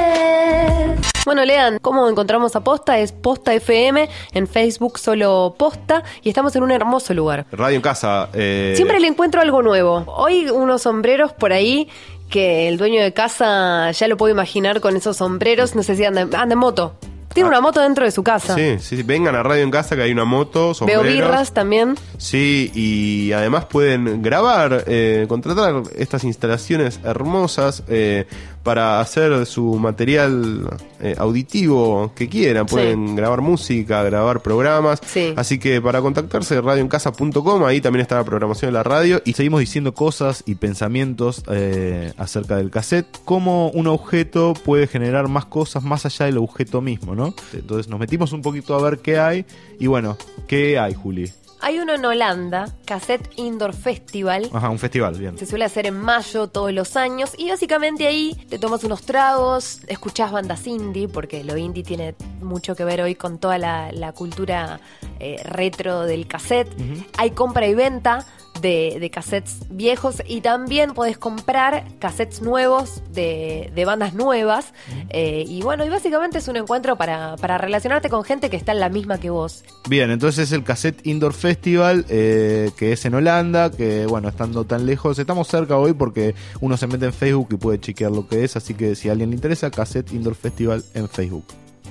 Bueno, 1.29 1.45
lean 1.45 1.79
cómo 1.83 2.09
encontramos 2.09 2.57
a 2.57 2.61
Posta. 2.65 2.99
Es 2.99 3.13
Posta 3.13 3.53
FM. 3.53 4.09
En 4.33 4.47
Facebook 4.49 4.99
solo 4.99 5.55
Posta. 5.59 6.03
Y 6.23 6.31
estamos 6.31 6.57
en 6.57 6.63
un 6.63 6.71
hermoso 6.71 7.13
lugar. 7.13 7.45
Radio 7.53 7.77
en 7.77 7.83
casa. 7.83 8.31
eh, 8.33 8.73
Siempre 8.77 8.99
le 8.99 9.09
encuentro 9.09 9.43
algo 9.43 9.61
nuevo. 9.61 10.05
Hoy 10.07 10.49
unos 10.49 10.81
sombreros 10.81 11.35
por 11.35 11.53
ahí 11.53 11.91
que 12.31 12.67
el 12.67 12.79
dueño 12.79 13.03
de 13.03 13.13
casa 13.13 13.91
ya 13.91 14.09
lo 14.09 14.17
puedo 14.17 14.33
imaginar 14.33 14.81
con 14.81 14.97
esos 14.97 15.19
sombreros. 15.19 15.75
No 15.75 15.83
sé 15.83 15.97
si 15.97 16.05
anda, 16.07 16.23
anda 16.23 16.55
en 16.55 16.59
moto. 16.59 16.95
Tiene 17.35 17.51
una 17.51 17.61
moto 17.61 17.81
dentro 17.81 18.07
de 18.07 18.11
su 18.11 18.23
casa. 18.25 18.55
Sí, 18.55 18.79
sí, 18.81 18.97
sí, 18.97 19.03
vengan 19.03 19.35
a 19.37 19.43
Radio 19.43 19.63
en 19.63 19.71
Casa 19.71 19.95
que 19.95 20.03
hay 20.03 20.11
una 20.11 20.25
moto, 20.25 20.73
Veo 20.87 21.03
birras 21.03 21.53
también. 21.53 21.95
Sí, 22.17 22.73
y 22.75 23.33
además 23.33 23.67
pueden 23.67 24.23
grabar, 24.23 24.85
eh, 24.87 25.27
contratar 25.29 25.83
estas 25.95 26.25
instalaciones 26.25 26.99
hermosas 27.05 27.85
eh, 27.87 28.27
para 28.69 29.01
hacer 29.01 29.47
su 29.47 29.77
material 29.79 30.69
eh, 31.01 31.15
auditivo 31.17 32.13
que 32.15 32.29
quieran. 32.29 32.69
Sí. 32.69 32.75
Pueden 32.75 33.17
grabar 33.17 33.41
música, 33.41 34.03
grabar 34.03 34.43
programas. 34.43 35.01
Sí. 35.07 35.33
Así 35.37 35.59
que 35.59 35.81
para 35.81 36.03
contactarse, 36.03 36.61
radioencasa.com, 36.61 37.65
ahí 37.65 37.81
también 37.81 38.03
está 38.03 38.17
la 38.17 38.25
programación 38.25 38.69
de 38.69 38.73
la 38.75 38.83
radio. 38.83 39.23
Y 39.25 39.33
seguimos 39.33 39.61
diciendo 39.61 39.95
cosas 39.95 40.43
y 40.45 40.57
pensamientos 40.57 41.45
eh, 41.51 42.13
acerca 42.19 42.59
del 42.59 42.71
cassette, 42.71 43.09
cómo 43.25 43.71
un 43.71 43.87
objeto 43.87 44.53
puede 44.53 44.87
generar 44.87 45.29
más 45.29 45.47
cosas 45.47 45.83
más 45.83 46.05
allá 46.05 46.27
del 46.27 46.37
objeto 46.37 46.83
mismo, 46.83 47.15
¿no? 47.15 47.33
Entonces 47.55 47.89
nos 47.89 47.99
metimos 47.99 48.35
un 48.35 48.43
poquito 48.43 48.75
a 48.75 48.83
ver 48.83 48.99
qué 48.99 49.19
hay 49.19 49.47
y 49.81 49.87
bueno, 49.87 50.19
¿qué 50.47 50.79
hay, 50.79 50.93
Juli? 50.93 51.33
Hay 51.61 51.79
uno 51.81 51.95
en 51.95 52.05
Holanda, 52.05 52.75
Cassette 52.85 53.31
Indoor 53.37 53.75
Festival. 53.75 54.49
Ajá, 54.53 54.71
un 54.71 54.79
festival, 54.79 55.15
bien. 55.19 55.37
Se 55.37 55.47
suele 55.47 55.65
hacer 55.65 55.87
en 55.87 55.99
mayo 55.99 56.47
todos 56.47 56.73
los 56.73 56.97
años 56.97 57.33
y 57.37 57.51
básicamente 57.51 58.07
ahí 58.07 58.35
te 58.49 58.59
tomas 58.59 58.85
unos 58.85 59.03
tragos, 59.03 59.81
escuchás 59.89 60.31
bandas 60.31 60.67
indie, 60.67 61.09
porque 61.09 61.43
lo 61.45 61.57
indie 61.57 61.83
tiene 61.83 62.15
mucho 62.41 62.75
que 62.75 62.85
ver 62.85 63.03
hoy 63.03 63.15
con 63.15 63.39
toda 63.39 63.59
la, 63.59 63.91
la 63.93 64.13
cultura 64.13 64.81
eh, 65.19 65.43
retro 65.45 66.03
del 66.03 66.27
cassette. 66.27 66.71
Hay 67.17 67.33
compra 67.33 67.67
y 67.67 67.75
venta 67.75 68.25
de, 68.61 68.99
de 69.01 69.11
cassettes 69.11 69.59
viejos 69.71 70.23
y 70.27 70.41
también 70.41 70.95
podés 70.95 71.19
comprar 71.19 71.85
cassettes 71.99 72.43
nuevos 72.43 73.03
de, 73.13 73.71
de 73.75 73.85
bandas 73.85 74.15
nuevas. 74.15 74.73
Eh, 75.11 75.45
y 75.47 75.63
bueno, 75.63 75.85
y 75.85 75.89
básicamente 75.89 76.39
es 76.39 76.49
un 76.49 76.57
encuentro 76.57 76.97
para, 76.97 77.37
para 77.37 77.59
relacionarte 77.59 78.09
con 78.09 78.25
gente 78.25 78.51
que 78.51 78.57
está 78.57 78.73
en 78.73 78.81
la 78.81 78.89
misma 78.89 79.19
que 79.19 79.31
vos. 79.31 79.65
Bien, 79.89 80.11
entonces 80.11 80.49
es 80.49 80.53
el 80.53 80.65
Cassette 80.65 81.07
Indoor 81.07 81.33
Festival, 81.33 82.05
eh, 82.09 82.71
que 82.77 82.93
es 82.93 83.05
en 83.05 83.15
Holanda, 83.15 83.71
que 83.71 84.07
bueno, 84.07 84.29
estando 84.29 84.65
tan 84.65 84.87
lejos, 84.87 85.19
estamos 85.19 85.49
cerca 85.49 85.77
hoy 85.77 85.93
porque 85.93 86.35
uno 86.61 86.77
se 86.77 86.87
mete 86.87 87.07
en 87.07 87.13
Facebook 87.13 87.49
y 87.53 87.57
puede 87.57 87.81
chequear 87.81 88.13
lo 88.13 88.29
que 88.29 88.45
es, 88.45 88.57
así 88.57 88.75
que 88.75 88.95
si 88.95 89.09
a 89.09 89.13
alguien 89.13 89.31
le 89.31 89.37
interesa, 89.37 89.71
Cassette 89.71 90.13
Indoor 90.13 90.35
Festival 90.35 90.85
en 90.95 91.09
Facebook. 91.09 91.45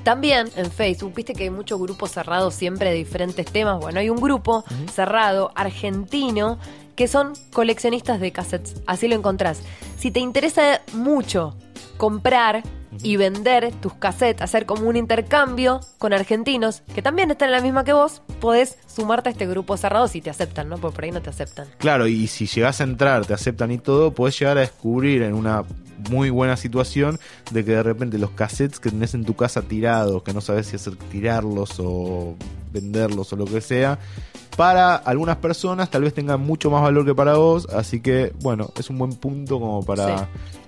También 0.07 0.47
en 0.55 0.71
Facebook, 0.71 1.13
viste 1.13 1.33
que 1.33 1.43
hay 1.43 1.49
muchos 1.49 1.77
grupos 1.81 2.11
cerrados 2.11 2.53
siempre 2.53 2.91
de 2.91 2.95
diferentes 2.95 3.45
temas. 3.45 3.77
Bueno, 3.81 3.99
hay 3.99 4.09
un 4.09 4.21
grupo 4.21 4.63
cerrado 4.89 5.51
argentino 5.53 6.59
que 6.95 7.09
son 7.09 7.33
coleccionistas 7.51 8.21
de 8.21 8.31
cassettes. 8.31 8.81
Así 8.87 9.09
lo 9.09 9.15
encontrás. 9.15 9.61
Si 9.97 10.09
te 10.09 10.21
interesa 10.21 10.79
mucho 10.93 11.57
comprar 11.97 12.63
y 13.03 13.15
vender 13.17 13.71
tus 13.81 13.93
cassettes, 13.93 14.41
hacer 14.41 14.65
como 14.65 14.87
un 14.87 14.95
intercambio 14.95 15.81
con 15.97 16.13
argentinos 16.13 16.83
que 16.93 17.01
también 17.01 17.31
están 17.31 17.49
en 17.49 17.53
la 17.53 17.61
misma 17.61 17.83
que 17.83 17.93
vos, 17.93 18.21
podés 18.39 18.77
sumarte 18.87 19.29
a 19.29 19.31
este 19.31 19.47
grupo 19.47 19.77
cerrado 19.77 20.07
si 20.07 20.21
te 20.21 20.29
aceptan, 20.29 20.69
¿no? 20.69 20.77
Porque 20.77 20.95
por 20.95 21.03
ahí 21.05 21.11
no 21.11 21.21
te 21.21 21.29
aceptan. 21.29 21.67
Claro, 21.77 22.07
y 22.07 22.27
si 22.27 22.47
llegas 22.47 22.81
a 22.81 22.83
entrar, 22.83 23.25
te 23.25 23.33
aceptan 23.33 23.71
y 23.71 23.77
todo, 23.77 24.11
puedes 24.11 24.39
llegar 24.39 24.57
a 24.57 24.61
descubrir 24.61 25.21
en 25.21 25.33
una 25.33 25.63
muy 26.09 26.29
buena 26.29 26.57
situación 26.57 27.19
de 27.51 27.65
que 27.65 27.71
de 27.71 27.83
repente 27.83 28.17
los 28.17 28.31
cassettes 28.31 28.79
que 28.79 28.89
tenés 28.89 29.13
en 29.13 29.25
tu 29.25 29.35
casa 29.35 29.61
tirados, 29.63 30.23
que 30.23 30.33
no 30.33 30.41
sabes 30.41 30.67
si 30.67 30.75
hacer 30.75 30.95
tirarlos 30.95 31.79
o 31.79 32.35
venderlos 32.71 33.33
o 33.33 33.35
lo 33.35 33.45
que 33.45 33.61
sea, 33.61 33.97
para 34.55 34.95
algunas 34.95 35.37
personas 35.37 35.89
tal 35.89 36.03
vez 36.03 36.13
tengan 36.13 36.41
mucho 36.41 36.69
más 36.71 36.81
valor 36.81 37.05
que 37.05 37.15
para 37.15 37.35
vos, 37.35 37.67
así 37.69 37.99
que 37.99 38.33
bueno, 38.41 38.71
es 38.77 38.89
un 38.89 38.97
buen 38.97 39.13
punto 39.13 39.59
como 39.59 39.83
para 39.83 40.17
Sí. 40.17 40.23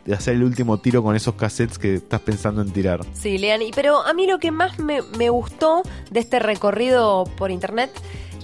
De 0.09 0.15
hacer 0.15 0.33
el 0.33 0.43
último 0.43 0.79
tiro 0.79 1.03
con 1.03 1.15
esos 1.15 1.35
cassettes 1.35 1.77
que 1.77 1.93
estás 1.95 2.21
pensando 2.21 2.63
en 2.63 2.73
tirar. 2.73 3.01
Sí, 3.13 3.37
Lean. 3.37 3.61
Pero 3.75 4.03
a 4.03 4.11
mí 4.13 4.25
lo 4.25 4.39
que 4.39 4.49
más 4.49 4.79
me, 4.79 5.03
me 5.19 5.29
gustó 5.29 5.83
de 6.09 6.19
este 6.19 6.39
recorrido 6.39 7.25
por 7.37 7.51
internet 7.51 7.91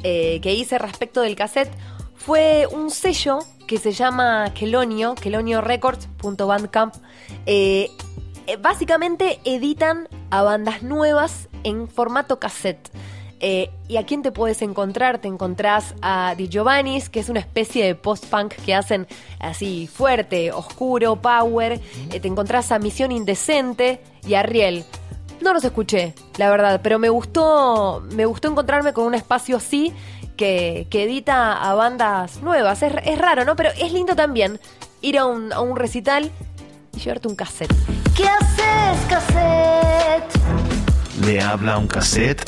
eh, 0.04 0.40
que 0.44 0.54
hice 0.54 0.78
respecto 0.78 1.22
del 1.22 1.36
cassette 1.36 1.72
fue 2.14 2.68
un 2.72 2.92
sello 2.92 3.40
que 3.66 3.78
se 3.80 3.94
llama 3.94 4.54
Kelonio, 4.54 5.16
keloniorecords.bandcamp. 5.16 6.94
Eh, 7.48 7.90
eh, 8.46 8.58
básicamente 8.58 9.40
editan 9.44 10.08
a 10.30 10.44
bandas 10.44 10.84
nuevas 10.84 11.50
en 11.64 11.88
formato 11.88 12.38
cassette. 12.38 12.92
Eh, 13.48 13.70
¿Y 13.88 13.98
a 13.98 14.06
quién 14.08 14.24
te 14.24 14.32
puedes 14.32 14.64
encontrar? 14.64 15.20
Te 15.20 15.28
encontrás 15.28 15.94
a 16.02 16.34
Di 16.36 16.48
Giovannis, 16.48 17.10
que 17.10 17.20
es 17.20 17.30
una 17.30 17.40
especie 17.40 17.86
de 17.86 17.94
post-punk 17.94 18.56
que 18.66 18.74
hacen 18.74 19.06
así 19.38 19.86
fuerte, 19.86 20.52
oscuro, 20.52 21.18
power. 21.18 21.80
Eh, 22.10 22.20
te 22.20 22.28
encontrás 22.28 22.72
a 22.72 22.80
Misión 22.80 23.12
Indecente 23.12 24.02
y 24.26 24.34
a 24.34 24.42
Riel. 24.42 24.84
No 25.42 25.54
los 25.54 25.64
escuché, 25.64 26.16
la 26.38 26.50
verdad, 26.50 26.80
pero 26.82 26.98
me 26.98 27.10
gustó, 27.10 28.04
me 28.14 28.26
gustó 28.26 28.48
encontrarme 28.48 28.94
con 28.94 29.06
un 29.06 29.14
espacio 29.14 29.58
así 29.58 29.94
que, 30.36 30.88
que 30.90 31.04
edita 31.04 31.54
a 31.54 31.76
bandas 31.76 32.42
nuevas. 32.42 32.82
Es, 32.82 32.94
es 33.04 33.18
raro, 33.20 33.46
¿no? 33.46 33.56
Pero 33.56 33.70
es 33.80 33.94
lindo 33.94 34.16
también 34.16 34.60
ir 35.02 35.20
a 35.20 35.26
un, 35.28 35.54
a 35.54 35.62
un 35.62 35.76
recital 35.76 36.32
y 36.96 37.00
llevarte 37.00 37.28
un 37.28 37.36
cassette. 37.36 37.76
¿Qué 38.18 38.28
haces, 38.28 39.06
cassette? 39.08 40.34
Le 41.24 41.40
habla 41.42 41.78
un 41.78 41.86
cassette. 41.86 42.44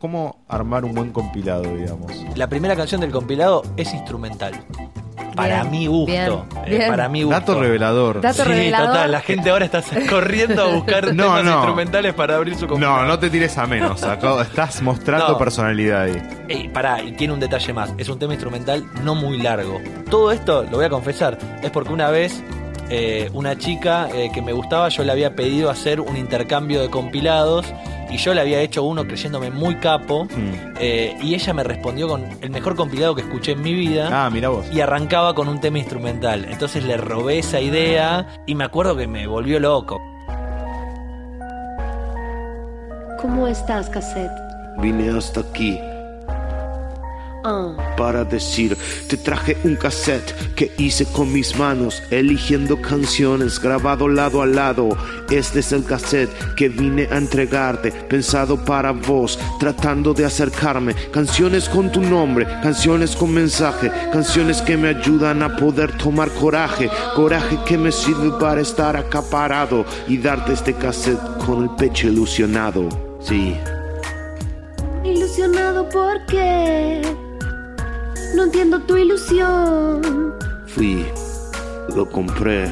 ¿Cómo 0.00 0.38
armar 0.48 0.84
un 0.86 0.94
buen 0.94 1.12
compilado, 1.12 1.62
digamos? 1.76 2.10
La 2.34 2.48
primera 2.48 2.74
canción 2.74 3.00
del 3.02 3.10
compilado 3.10 3.62
es 3.76 3.92
instrumental. 3.92 4.52
Para 5.36 5.60
Bien, 5.62 5.70
mi 5.70 5.86
gusto. 5.86 6.06
bien, 6.10 6.32
eh, 6.66 6.78
bien. 6.78 6.88
para 6.90 7.08
mi 7.08 7.22
gusto. 7.22 7.38
Dato 7.38 7.60
revelador. 7.60 8.20
Dato 8.20 8.42
sí, 8.42 8.48
revelador. 8.48 8.88
total. 8.88 9.12
La 9.12 9.20
gente 9.20 9.50
ahora 9.50 9.64
está 9.66 9.82
corriendo 10.10 10.62
a 10.62 10.66
buscar 10.74 11.14
No, 11.14 11.24
temas 11.24 11.44
no. 11.44 11.52
instrumentales 11.52 12.14
para 12.14 12.36
abrir 12.36 12.56
su 12.56 12.66
compilado. 12.66 13.02
No, 13.02 13.08
no 13.08 13.18
te 13.18 13.30
tires 13.30 13.56
a 13.58 13.66
menos. 13.66 14.02
acá 14.04 14.40
estás 14.42 14.80
mostrando 14.82 15.28
No. 15.28 15.38
personalidad 15.38 16.02
ahí. 16.02 16.22
Ey, 16.48 16.68
pará, 16.68 17.02
y 17.02 17.12
tiene 17.12 17.34
un 17.34 17.40
detalle 17.40 17.72
más. 17.72 17.92
Es 17.98 18.08
un 18.08 18.18
tema 18.18 18.32
instrumental 18.32 18.84
no 19.04 19.14
muy 19.14 19.38
largo. 19.38 19.80
Todo 20.10 20.32
esto, 20.32 20.62
lo 20.64 20.78
voy 20.78 20.86
a 20.86 20.90
confesar, 20.90 21.38
es 21.62 21.70
porque 21.70 21.92
una 21.92 22.10
vez 22.10 22.42
eh, 22.88 23.30
una 23.32 23.56
chica 23.56 24.08
eh, 24.12 24.30
que 24.34 24.42
me 24.42 24.52
gustaba, 24.52 24.88
yo 24.88 25.04
le 25.04 25.12
había 25.12 25.36
pedido 25.36 25.70
hacer 25.70 26.00
un 26.00 26.16
intercambio 26.16 26.80
de 26.82 26.90
compilados 26.90 27.66
y 28.10 28.16
yo 28.16 28.34
le 28.34 28.40
había 28.40 28.60
hecho 28.60 28.82
uno 28.84 29.06
creyéndome 29.06 29.50
muy 29.50 29.76
capo 29.76 30.24
Mm. 30.24 30.74
eh, 30.80 31.16
y 31.22 31.34
ella 31.34 31.52
me 31.54 31.62
respondió 31.64 32.08
con 32.08 32.24
el 32.40 32.50
mejor 32.50 32.74
compilado 32.76 33.14
que 33.14 33.22
escuché 33.22 33.52
en 33.52 33.62
mi 33.62 33.72
vida. 33.74 34.08
Ah, 34.12 34.30
mira 34.30 34.48
vos. 34.48 34.66
Y 34.72 34.80
arrancaba 34.80 35.34
con 35.34 35.48
un 35.48 35.60
tema 35.60 35.78
instrumental. 35.78 36.46
Entonces 36.50 36.84
le 36.84 36.96
robé 36.96 37.38
esa 37.38 37.60
idea 37.60 38.26
y 38.46 38.54
me 38.54 38.64
acuerdo 38.64 38.96
que 38.96 39.06
me 39.06 39.26
volvió 39.26 39.60
loco. 39.60 40.00
¿Cómo 43.20 43.46
estás, 43.46 43.88
cassette? 43.90 44.30
Vine 44.78 45.10
hasta 45.16 45.40
aquí 45.40 45.78
para 47.96 48.24
decir, 48.24 48.76
te 49.08 49.16
traje 49.16 49.56
un 49.64 49.76
cassette 49.76 50.54
que 50.54 50.72
hice 50.78 51.06
con 51.06 51.32
mis 51.32 51.56
manos, 51.56 52.02
eligiendo 52.10 52.80
canciones 52.80 53.60
grabado 53.60 54.08
lado 54.08 54.42
a 54.42 54.46
lado. 54.46 54.88
Este 55.30 55.60
es 55.60 55.72
el 55.72 55.84
cassette 55.84 56.30
que 56.54 56.68
vine 56.68 57.08
a 57.10 57.16
entregarte, 57.16 57.92
pensado 57.92 58.56
para 58.64 58.92
vos, 58.92 59.38
tratando 59.58 60.14
de 60.14 60.24
acercarme. 60.24 60.94
Canciones 61.10 61.68
con 61.68 61.90
tu 61.90 62.00
nombre, 62.00 62.46
canciones 62.62 63.16
con 63.16 63.32
mensaje, 63.32 63.90
canciones 64.12 64.62
que 64.62 64.76
me 64.76 64.88
ayudan 64.88 65.42
a 65.42 65.56
poder 65.56 65.96
tomar 65.96 66.30
coraje, 66.30 66.90
coraje 67.14 67.58
que 67.66 67.78
me 67.78 67.92
sirve 67.92 68.30
para 68.38 68.60
estar 68.60 68.96
acaparado 68.96 69.84
y 70.08 70.18
darte 70.18 70.52
este 70.52 70.74
cassette 70.74 71.20
con 71.44 71.62
el 71.62 71.70
pecho 71.70 72.08
ilusionado. 72.08 72.88
Sí. 73.20 73.54
ilusionado 75.04 75.88
porque 75.88 77.02
no 78.34 78.44
entiendo 78.44 78.80
tu 78.80 78.96
ilusión. 78.96 80.34
Fui, 80.66 81.04
lo 81.94 82.08
compré, 82.08 82.70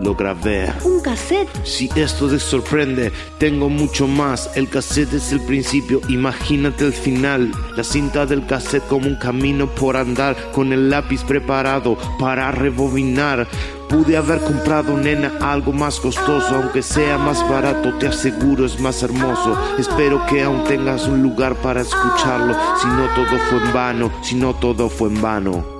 lo 0.00 0.14
grabé. 0.14 0.72
Un 0.84 1.00
cassette. 1.00 1.48
Si 1.64 1.90
esto 1.96 2.28
te 2.28 2.38
sorprende, 2.38 3.12
tengo 3.38 3.68
mucho 3.68 4.06
más. 4.06 4.50
El 4.56 4.68
cassette 4.68 5.14
es 5.14 5.32
el 5.32 5.40
principio, 5.40 6.00
imagínate 6.08 6.86
el 6.86 6.92
final. 6.92 7.50
La 7.76 7.84
cinta 7.84 8.26
del 8.26 8.46
cassette 8.46 8.86
como 8.86 9.08
un 9.08 9.16
camino 9.16 9.66
por 9.66 9.96
andar, 9.96 10.36
con 10.52 10.72
el 10.72 10.90
lápiz 10.90 11.22
preparado 11.24 11.96
para 12.18 12.50
rebobinar. 12.52 13.46
Pude 13.94 14.16
haber 14.16 14.40
comprado, 14.40 14.96
nena, 14.96 15.30
algo 15.40 15.72
más 15.72 16.00
costoso, 16.00 16.56
aunque 16.56 16.82
sea 16.82 17.16
más 17.16 17.48
barato, 17.48 17.96
te 17.96 18.08
aseguro 18.08 18.66
es 18.66 18.80
más 18.80 19.04
hermoso. 19.04 19.56
Espero 19.78 20.26
que 20.26 20.42
aún 20.42 20.64
tengas 20.64 21.06
un 21.06 21.22
lugar 21.22 21.54
para 21.54 21.82
escucharlo, 21.82 22.56
si 22.82 22.88
no 22.88 23.06
todo 23.14 23.38
fue 23.48 23.58
en 23.64 23.72
vano, 23.72 24.10
si 24.20 24.34
no 24.34 24.52
todo 24.52 24.88
fue 24.88 25.10
en 25.10 25.22
vano. 25.22 25.73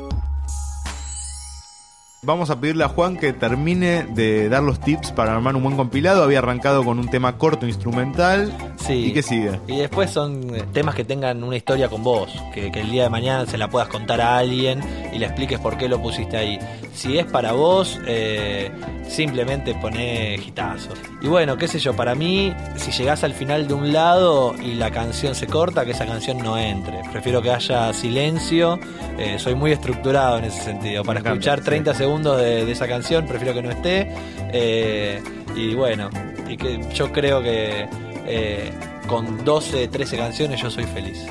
Vamos 2.24 2.48
a 2.48 2.58
pedirle 2.58 2.84
a 2.84 2.88
Juan 2.88 3.18
que 3.18 3.34
termine 3.34 4.04
de 4.04 4.48
dar 4.48 4.62
los 4.62 4.80
tips 4.80 5.12
para 5.12 5.34
armar 5.34 5.56
un 5.56 5.62
buen 5.62 5.76
compilado. 5.76 6.22
Había 6.22 6.38
arrancado 6.38 6.82
con 6.82 6.98
un 6.98 7.08
tema 7.08 7.36
corto 7.36 7.66
instrumental. 7.66 8.50
Sí. 8.76 9.06
¿Y 9.06 9.12
qué 9.12 9.22
sigue? 9.22 9.60
Y 9.66 9.76
después 9.78 10.10
son 10.10 10.54
eh, 10.54 10.64
temas 10.72 10.94
que 10.94 11.04
tengan 11.04 11.44
una 11.44 11.56
historia 11.56 11.88
con 11.88 12.02
vos, 12.02 12.30
que, 12.54 12.72
que 12.72 12.80
el 12.80 12.90
día 12.90 13.04
de 13.04 13.10
mañana 13.10 13.44
se 13.46 13.58
la 13.58 13.68
puedas 13.68 13.88
contar 13.88 14.22
a 14.22 14.38
alguien 14.38 14.80
y 15.12 15.18
le 15.18 15.26
expliques 15.26 15.58
por 15.58 15.76
qué 15.76 15.86
lo 15.88 16.00
pusiste 16.00 16.36
ahí. 16.36 16.58
Si 16.94 17.18
es 17.18 17.26
para 17.26 17.52
vos, 17.52 18.00
eh, 18.06 18.70
simplemente 19.06 19.74
poné 19.74 20.38
gitazos. 20.38 20.98
Y 21.20 21.28
bueno, 21.28 21.56
qué 21.56 21.68
sé 21.68 21.78
yo, 21.78 21.94
para 21.94 22.14
mí, 22.14 22.54
si 22.76 22.90
llegás 22.90 23.24
al 23.24 23.34
final 23.34 23.68
de 23.68 23.74
un 23.74 23.92
lado 23.92 24.54
y 24.62 24.74
la 24.74 24.90
canción 24.90 25.34
se 25.34 25.46
corta, 25.46 25.84
que 25.84 25.90
esa 25.90 26.06
canción 26.06 26.38
no 26.38 26.56
entre. 26.56 27.02
Prefiero 27.12 27.42
que 27.42 27.50
haya 27.50 27.92
silencio. 27.92 28.78
eh, 29.18 29.38
soy 29.38 29.54
muy 29.54 29.72
estructurado 29.72 30.38
en 30.38 30.44
ese 30.44 30.62
sentido. 30.62 31.04
Para 31.04 31.20
escuchar 31.20 31.58
sí. 31.60 31.64
30 31.66 31.94
segundos 31.94 32.13
de, 32.22 32.64
de 32.64 32.72
esa 32.72 32.86
canción, 32.86 33.26
prefiero 33.26 33.54
que 33.54 33.62
no 33.62 33.70
esté. 33.70 34.08
Eh, 34.52 35.22
y 35.56 35.74
bueno, 35.74 36.10
y 36.48 36.56
que 36.56 36.80
yo 36.92 37.12
creo 37.12 37.42
que 37.42 37.88
eh, 38.26 38.70
con 39.06 39.44
12, 39.44 39.88
13 39.88 40.16
canciones 40.16 40.60
yo 40.60 40.70
soy 40.70 40.84
feliz. 40.84 41.26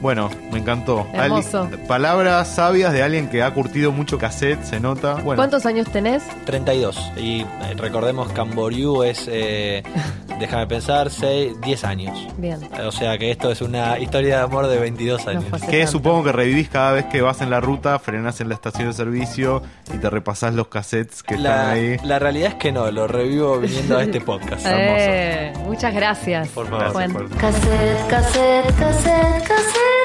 Bueno, 0.00 0.30
me 0.52 0.58
encantó. 0.58 1.06
Hermoso. 1.12 1.62
Ali- 1.62 1.76
palabras 1.88 2.48
sabias 2.48 2.92
de 2.92 3.02
alguien 3.02 3.28
que 3.28 3.42
ha 3.42 3.50
curtido 3.52 3.92
mucho 3.92 4.18
cassette, 4.18 4.62
se 4.62 4.78
nota. 4.78 5.14
Bueno, 5.14 5.36
¿Cuántos 5.36 5.64
años 5.66 5.88
tenés? 5.90 6.22
32. 6.44 7.12
Y 7.16 7.40
eh, 7.40 7.46
recordemos 7.76 8.30
Camboriú 8.32 9.02
es, 9.02 9.24
eh, 9.26 9.82
déjame 10.38 10.66
pensar, 10.66 11.10
6, 11.10 11.60
10 11.62 11.84
años. 11.84 12.28
Bien. 12.36 12.60
O 12.86 12.92
sea 12.92 13.16
que 13.18 13.30
esto 13.30 13.50
es 13.50 13.62
una 13.62 13.98
historia 13.98 14.36
de 14.38 14.42
amor 14.42 14.66
de 14.68 14.78
22 14.78 15.26
años. 15.28 15.44
hace 15.50 15.66
Que 15.66 15.78
tanto. 15.78 15.92
supongo 15.92 16.24
que 16.24 16.32
revivís 16.32 16.68
cada 16.68 16.92
vez 16.92 17.06
que 17.06 17.22
vas 17.22 17.40
en 17.40 17.48
la 17.50 17.60
ruta, 17.60 17.98
frenás 17.98 18.40
en 18.42 18.48
la 18.50 18.54
estación 18.54 18.88
de 18.88 18.92
servicio 18.94 19.62
y 19.94 19.98
te 19.98 20.10
repasás 20.10 20.54
los 20.54 20.68
cassettes 20.68 21.22
que 21.22 21.34
están 21.36 21.52
La, 21.52 21.70
ahí. 21.70 21.96
la 22.04 22.18
realidad 22.18 22.48
es 22.50 22.54
que 22.56 22.70
no, 22.70 22.90
lo 22.90 23.06
revivo 23.08 23.58
viniendo 23.58 23.96
a 23.98 24.02
este 24.02 24.20
podcast. 24.20 24.64
Eh, 24.78 25.52
muchas 25.64 25.94
gracias. 25.94 26.48
Por 26.48 26.68
favor. 26.68 26.92
Juan. 26.92 27.12
Gracias 27.12 27.30
por- 27.30 27.40
Cassette, 27.40 28.06
cassette, 28.08 28.76
cassette, 28.78 29.48
cassette, 29.48 29.95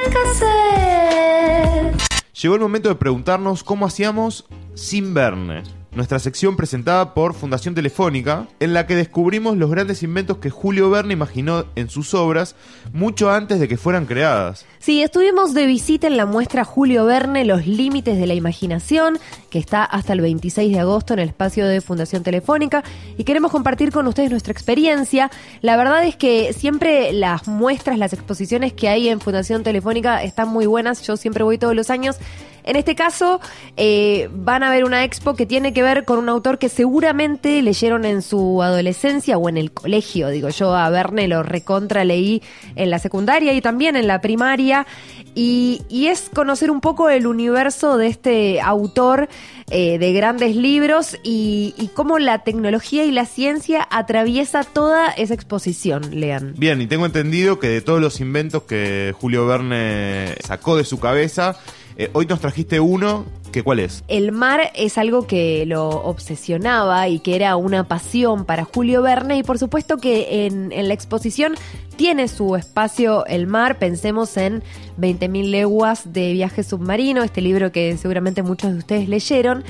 Llegó 2.41 2.55
el 2.55 2.61
momento 2.61 2.89
de 2.89 2.95
preguntarnos 2.95 3.63
cómo 3.63 3.85
hacíamos 3.85 4.45
sin 4.73 5.13
Verne. 5.13 5.80
Nuestra 5.93 6.19
sección 6.19 6.55
presentada 6.55 7.13
por 7.13 7.33
Fundación 7.33 7.75
Telefónica, 7.75 8.47
en 8.61 8.73
la 8.73 8.87
que 8.87 8.95
descubrimos 8.95 9.57
los 9.57 9.69
grandes 9.69 10.03
inventos 10.03 10.37
que 10.37 10.49
Julio 10.49 10.89
Verne 10.89 11.11
imaginó 11.11 11.65
en 11.75 11.89
sus 11.89 12.13
obras 12.13 12.55
mucho 12.93 13.29
antes 13.29 13.59
de 13.59 13.67
que 13.67 13.75
fueran 13.75 14.05
creadas. 14.05 14.65
Sí, 14.79 15.03
estuvimos 15.03 15.53
de 15.53 15.65
visita 15.65 16.07
en 16.07 16.15
la 16.15 16.25
muestra 16.25 16.63
Julio 16.63 17.03
Verne, 17.03 17.43
Los 17.43 17.67
Límites 17.67 18.17
de 18.17 18.25
la 18.25 18.35
Imaginación, 18.35 19.19
que 19.49 19.59
está 19.59 19.83
hasta 19.83 20.13
el 20.13 20.21
26 20.21 20.71
de 20.71 20.79
agosto 20.79 21.11
en 21.13 21.19
el 21.19 21.27
espacio 21.27 21.67
de 21.67 21.81
Fundación 21.81 22.23
Telefónica, 22.23 22.85
y 23.17 23.25
queremos 23.25 23.51
compartir 23.51 23.91
con 23.91 24.07
ustedes 24.07 24.31
nuestra 24.31 24.53
experiencia. 24.53 25.29
La 25.59 25.75
verdad 25.75 26.05
es 26.05 26.15
que 26.15 26.53
siempre 26.53 27.11
las 27.11 27.49
muestras, 27.49 27.97
las 27.97 28.13
exposiciones 28.13 28.71
que 28.71 28.87
hay 28.87 29.09
en 29.09 29.19
Fundación 29.19 29.63
Telefónica 29.63 30.23
están 30.23 30.47
muy 30.47 30.67
buenas, 30.67 31.05
yo 31.05 31.17
siempre 31.17 31.43
voy 31.43 31.57
todos 31.57 31.75
los 31.75 31.89
años. 31.89 32.15
En 32.63 32.75
este 32.75 32.95
caso, 32.95 33.39
eh, 33.77 34.29
van 34.33 34.63
a 34.63 34.71
ver 34.71 34.83
una 34.83 35.03
expo 35.03 35.35
que 35.35 35.45
tiene 35.45 35.73
que 35.73 35.83
ver 35.83 36.05
con 36.05 36.19
un 36.19 36.29
autor 36.29 36.59
que 36.59 36.69
seguramente 36.69 37.61
leyeron 37.61 38.05
en 38.05 38.21
su 38.21 38.61
adolescencia 38.61 39.37
o 39.37 39.49
en 39.49 39.57
el 39.57 39.71
colegio. 39.71 40.29
Digo, 40.29 40.49
yo 40.49 40.75
a 40.75 40.89
Verne 40.89 41.27
lo 41.27 41.43
recontra 41.43 42.03
leí 42.03 42.41
en 42.75 42.89
la 42.89 42.99
secundaria 42.99 43.53
y 43.53 43.61
también 43.61 43.95
en 43.95 44.07
la 44.07 44.21
primaria. 44.21 44.85
Y, 45.33 45.81
es 45.89 46.29
conocer 46.33 46.71
un 46.71 46.81
poco 46.81 47.09
el 47.09 47.25
universo 47.25 47.97
de 47.97 48.07
este 48.07 48.59
autor 48.59 49.29
eh, 49.69 49.97
de 49.97 50.11
grandes 50.11 50.57
libros 50.57 51.17
y, 51.23 51.73
y 51.77 51.87
cómo 51.87 52.19
la 52.19 52.39
tecnología 52.39 53.05
y 53.05 53.11
la 53.11 53.25
ciencia 53.25 53.87
atraviesa 53.89 54.65
toda 54.65 55.11
esa 55.11 55.33
exposición, 55.33 56.19
lean. 56.19 56.53
Bien, 56.57 56.81
y 56.81 56.87
tengo 56.87 57.05
entendido 57.05 57.59
que 57.59 57.69
de 57.69 57.81
todos 57.81 58.01
los 58.01 58.19
inventos 58.19 58.63
que 58.63 59.13
Julio 59.17 59.45
Verne 59.45 60.35
sacó 60.43 60.75
de 60.75 60.83
su 60.83 60.99
cabeza, 60.99 61.57
eh, 61.97 62.09
hoy 62.13 62.25
nos 62.25 62.39
trajiste 62.39 62.79
uno, 62.79 63.25
que 63.51 63.63
¿cuál 63.63 63.79
es? 63.79 64.03
El 64.07 64.31
mar 64.31 64.71
es 64.75 64.97
algo 64.97 65.27
que 65.27 65.65
lo 65.65 65.89
obsesionaba 65.89 67.07
y 67.07 67.19
que 67.19 67.35
era 67.35 67.55
una 67.55 67.87
pasión 67.87 68.45
para 68.45 68.63
Julio 68.63 69.01
Verne 69.01 69.37
y 69.37 69.43
por 69.43 69.59
supuesto 69.59 69.97
que 69.97 70.45
en, 70.45 70.71
en 70.71 70.87
la 70.87 70.93
exposición 70.93 71.55
tiene 71.95 72.27
su 72.27 72.55
espacio 72.55 73.25
el 73.25 73.47
mar, 73.47 73.77
pensemos 73.77 74.35
en 74.37 74.63
20.000 74.99 75.49
leguas 75.49 76.13
de 76.13 76.33
viaje 76.33 76.63
submarino, 76.63 77.23
este 77.23 77.41
libro 77.41 77.71
que 77.71 77.97
seguramente 77.97 78.41
muchos 78.41 78.71
de 78.71 78.77
ustedes 78.77 79.09
leyeron. 79.09 79.63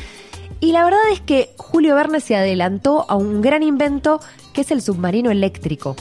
Y 0.60 0.74
la 0.74 0.86
verdad 0.86 1.02
es 1.12 1.20
que 1.22 1.50
Julio 1.58 1.96
Verne 1.96 2.20
se 2.20 2.36
adelantó 2.36 3.06
a 3.10 3.16
un 3.16 3.42
gran 3.42 3.64
invento 3.64 4.22
que 4.54 4.62
es 4.62 4.72
el 4.72 4.82
submarino 4.82 5.32
eléctrico, 5.32 5.96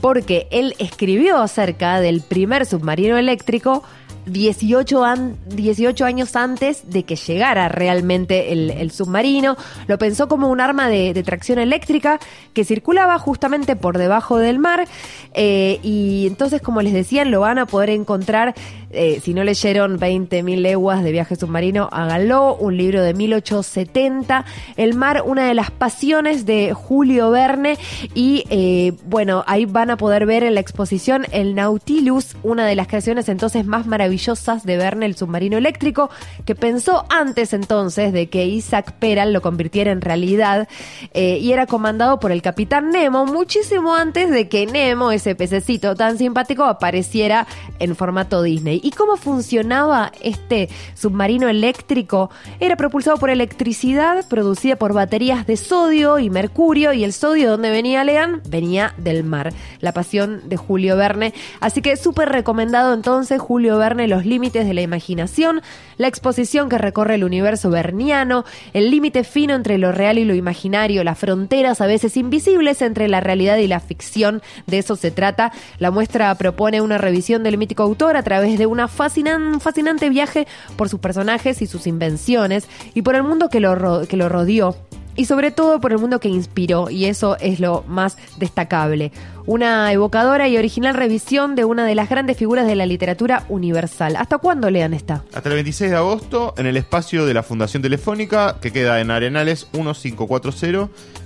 porque 0.00 0.46
él 0.50 0.74
escribió 0.78 1.38
acerca 1.38 2.00
del 2.00 2.20
primer 2.20 2.64
submarino 2.64 3.18
eléctrico 3.18 3.82
18, 4.26 5.04
an- 5.04 5.36
18 5.46 6.04
años 6.04 6.36
antes 6.36 6.90
de 6.90 7.02
que 7.04 7.16
llegara 7.16 7.68
realmente 7.68 8.52
el, 8.52 8.90
submarino. 8.90 9.56
Lo 9.86 9.98
pensó 9.98 10.28
como 10.28 10.48
un 10.48 10.60
arma 10.60 10.88
de, 10.88 11.12
de 11.14 11.22
tracción 11.22 11.58
eléctrica 11.58 12.18
que 12.52 12.64
circulaba 12.64 13.18
justamente 13.18 13.76
por 13.76 13.98
debajo 13.98 14.38
del 14.38 14.58
mar. 14.58 14.86
eh, 15.34 15.80
y 15.82 16.26
entonces, 16.26 16.62
como 16.62 16.80
les 16.82 16.92
decían, 16.92 17.30
lo 17.30 17.40
van 17.40 17.58
a 17.58 17.66
poder 17.66 17.90
encontrar. 17.90 18.54
Eh, 18.94 19.20
si 19.22 19.34
no 19.34 19.44
leyeron 19.44 19.98
20.000 19.98 20.56
leguas 20.56 21.02
de 21.02 21.12
viaje 21.12 21.36
submarino, 21.36 21.88
háganlo. 21.92 22.56
Un 22.56 22.76
libro 22.76 23.02
de 23.02 23.14
1870. 23.14 24.44
El 24.76 24.94
mar, 24.94 25.22
una 25.26 25.46
de 25.46 25.54
las 25.54 25.70
pasiones 25.70 26.46
de 26.46 26.72
Julio 26.72 27.30
Verne. 27.30 27.78
Y 28.14 28.44
eh, 28.50 28.92
bueno, 29.06 29.44
ahí 29.46 29.66
van 29.66 29.90
a 29.90 29.96
poder 29.96 30.26
ver 30.26 30.44
en 30.44 30.54
la 30.54 30.60
exposición 30.60 31.26
el 31.32 31.54
Nautilus, 31.54 32.36
una 32.42 32.66
de 32.66 32.74
las 32.74 32.86
creaciones 32.86 33.28
entonces 33.28 33.66
más 33.66 33.86
maravillosas 33.86 34.64
de 34.64 34.76
Verne, 34.76 35.06
el 35.06 35.16
submarino 35.16 35.56
eléctrico, 35.56 36.10
que 36.44 36.54
pensó 36.54 37.04
antes 37.10 37.52
entonces 37.52 38.12
de 38.12 38.28
que 38.28 38.46
Isaac 38.46 38.92
Peral 38.98 39.32
lo 39.32 39.42
convirtiera 39.42 39.92
en 39.92 40.00
realidad 40.00 40.68
eh, 41.12 41.38
y 41.40 41.52
era 41.52 41.66
comandado 41.66 42.20
por 42.20 42.32
el 42.32 42.42
capitán 42.42 42.90
Nemo 42.90 43.26
muchísimo 43.26 43.94
antes 43.94 44.30
de 44.30 44.48
que 44.48 44.66
Nemo, 44.66 45.10
ese 45.10 45.34
pececito 45.34 45.94
tan 45.94 46.18
simpático, 46.18 46.64
apareciera 46.64 47.46
en 47.78 47.96
formato 47.96 48.42
Disney. 48.42 48.80
¿Y 48.84 48.90
cómo 48.90 49.16
funcionaba 49.16 50.12
este 50.20 50.68
submarino 50.92 51.48
eléctrico? 51.48 52.30
Era 52.60 52.76
propulsado 52.76 53.16
por 53.16 53.30
electricidad 53.30 54.28
producida 54.28 54.76
por 54.76 54.92
baterías 54.92 55.46
de 55.46 55.56
sodio 55.56 56.18
y 56.18 56.28
mercurio 56.28 56.92
y 56.92 57.02
el 57.02 57.14
sodio, 57.14 57.52
¿dónde 57.52 57.70
venía 57.70 58.04
Lean? 58.04 58.42
Venía 58.46 58.92
del 58.98 59.24
mar. 59.24 59.54
La 59.80 59.92
pasión 59.92 60.42
de 60.50 60.58
Julio 60.58 60.98
Verne. 60.98 61.32
Así 61.60 61.80
que 61.80 61.96
súper 61.96 62.28
recomendado 62.28 62.92
entonces 62.92 63.40
Julio 63.40 63.78
Verne, 63.78 64.06
Los 64.06 64.26
límites 64.26 64.66
de 64.66 64.74
la 64.74 64.82
imaginación, 64.82 65.62
la 65.96 66.08
exposición 66.08 66.68
que 66.68 66.76
recorre 66.76 67.14
el 67.14 67.24
universo 67.24 67.70
verniano, 67.70 68.44
el 68.74 68.90
límite 68.90 69.24
fino 69.24 69.54
entre 69.54 69.78
lo 69.78 69.92
real 69.92 70.18
y 70.18 70.26
lo 70.26 70.34
imaginario, 70.34 71.04
las 71.04 71.18
fronteras 71.18 71.80
a 71.80 71.86
veces 71.86 72.18
invisibles 72.18 72.82
entre 72.82 73.08
la 73.08 73.20
realidad 73.20 73.56
y 73.56 73.66
la 73.66 73.80
ficción. 73.80 74.42
De 74.66 74.76
eso 74.76 74.94
se 74.96 75.10
trata. 75.10 75.52
La 75.78 75.90
muestra 75.90 76.34
propone 76.34 76.82
una 76.82 76.98
revisión 76.98 77.42
del 77.44 77.56
mítico 77.56 77.82
autor 77.82 78.18
a 78.18 78.22
través 78.22 78.58
de 78.58 78.73
fascinan- 78.82 79.60
fascinante 79.60 80.08
viaje 80.10 80.46
por 80.76 80.88
sus 80.88 81.00
personajes 81.00 81.62
y 81.62 81.66
sus 81.66 81.86
invenciones 81.86 82.68
y 82.94 83.02
por 83.02 83.14
el 83.14 83.22
mundo 83.22 83.48
que 83.48 83.60
lo, 83.60 84.06
que 84.08 84.16
lo 84.16 84.28
rodeó 84.28 84.76
y 85.16 85.26
sobre 85.26 85.52
todo 85.52 85.80
por 85.80 85.92
el 85.92 85.98
mundo 85.98 86.18
que 86.18 86.28
inspiró, 86.28 86.90
y 86.90 87.04
eso 87.04 87.36
es 87.38 87.60
lo 87.60 87.84
más 87.86 88.18
destacable. 88.38 89.12
Una 89.46 89.92
evocadora 89.92 90.48
y 90.48 90.56
original 90.58 90.92
revisión 90.94 91.54
de 91.54 91.64
una 91.64 91.86
de 91.86 91.94
las 91.94 92.08
grandes 92.08 92.36
figuras 92.36 92.66
de 92.66 92.74
la 92.74 92.84
literatura 92.84 93.44
universal. 93.48 94.16
¿Hasta 94.16 94.38
cuándo 94.38 94.70
lean 94.70 94.92
esta? 94.92 95.22
Hasta 95.32 95.48
el 95.50 95.54
26 95.54 95.92
de 95.92 95.96
agosto 95.96 96.52
en 96.56 96.66
el 96.66 96.76
espacio 96.76 97.26
de 97.26 97.34
la 97.34 97.44
Fundación 97.44 97.80
Telefónica 97.80 98.56
que 98.60 98.72
queda 98.72 99.00
en 99.00 99.12
Arenales 99.12 99.68
1540 99.72 100.66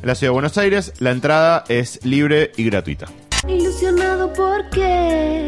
en 0.02 0.06
la 0.06 0.14
ciudad 0.14 0.32
de 0.32 0.34
Buenos 0.34 0.58
Aires. 0.58 0.92
La 0.98 1.10
entrada 1.10 1.64
es 1.68 2.04
libre 2.04 2.52
y 2.58 2.64
gratuita. 2.64 3.06
Ilusionado 3.48 4.30
porque 4.34 5.46